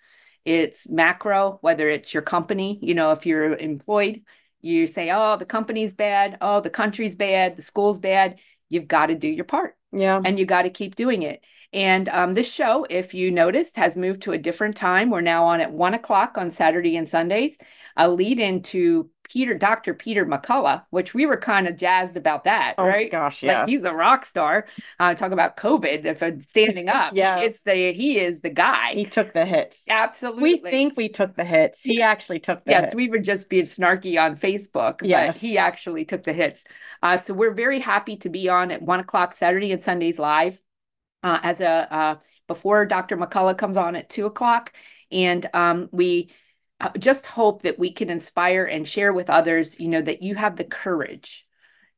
[0.47, 4.23] it's macro, whether it's your company, you know, if you're employed,
[4.61, 8.39] you say, oh, the company's bad, oh, the country's bad, the school's bad.
[8.69, 11.43] You've got to do your part Yeah, and you got to keep doing it.
[11.73, 15.11] And um, this show, if you noticed, has moved to a different time.
[15.11, 17.59] We're now on at one o'clock on Saturday and Sundays,
[17.97, 19.95] a lead into Peter, Dr.
[19.95, 23.11] Peter McCullough, which we were kind of jazzed about that, Oh right?
[23.11, 23.66] gosh, Like yeah.
[23.66, 24.66] he's a rock star.
[25.01, 27.12] Uh, talk about COVID, if it's standing up.
[27.14, 27.39] Yeah.
[27.41, 28.93] It's the, he is the guy.
[28.95, 29.83] he took the hits.
[29.89, 30.43] Absolutely.
[30.62, 31.83] We think we took the hits.
[31.83, 32.05] He Yes.
[32.07, 32.81] actually took the hits.
[32.81, 32.95] Yes, hits.
[32.95, 35.37] we were just being snarky on Facebook, Yes.
[35.37, 36.64] but he actually took the hits.
[37.03, 40.61] Uh, so we're very happy to be on at one o'clock Saturday and Sundays live
[41.22, 42.14] uh, as a uh,
[42.47, 43.16] before Dr.
[43.16, 44.72] McCullough comes on at two o'clock,
[45.11, 46.31] and um, we
[46.99, 49.81] just hope that we can inspire and share with others.
[49.81, 51.47] You know that you have the courage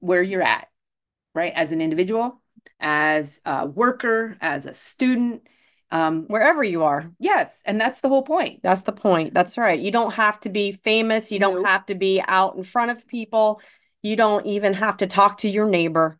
[0.01, 0.68] where you're at,
[1.35, 1.53] right?
[1.55, 2.41] As an individual,
[2.79, 5.43] as a worker, as a student.
[5.91, 7.11] Um, Wherever you are.
[7.18, 8.61] yes, and that's the whole point.
[8.62, 9.33] That's the point.
[9.33, 9.81] That's right.
[9.81, 11.33] You don't have to be famous.
[11.33, 13.62] You don't have to be out in front of people.
[14.03, 16.18] You don't even have to talk to your neighbor.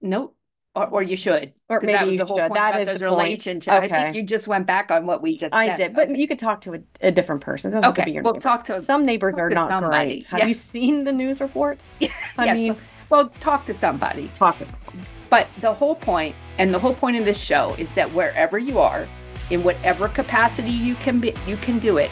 [0.00, 0.36] Nope.
[0.74, 1.52] Or, or you should.
[1.68, 2.48] Or 'cause maybe that was you the whole should.
[2.48, 3.20] point That about is the those point.
[3.20, 3.68] relationships.
[3.68, 3.88] I Okay.
[3.88, 5.76] think you just went back on what we just I said.
[5.76, 7.70] did, but you could talk to a, a different person.
[7.70, 8.42] It doesn't have to okay, be your we'll neighbor.
[8.42, 10.06] talk to Some neighbors talk are to not somebody.
[10.20, 10.24] great.
[10.26, 11.88] Have you seen the news reports?
[12.38, 12.76] I yes, mean,
[13.10, 14.30] well, talk to somebody.
[14.38, 15.06] talk to someone.
[15.28, 18.78] But the whole point, and the whole point of this show, is that wherever you
[18.78, 19.06] are,
[19.50, 22.10] in whatever capacity you can be, you can do it.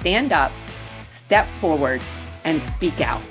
[0.00, 0.52] Stand up,
[1.08, 2.02] step forward,
[2.44, 3.22] and speak out.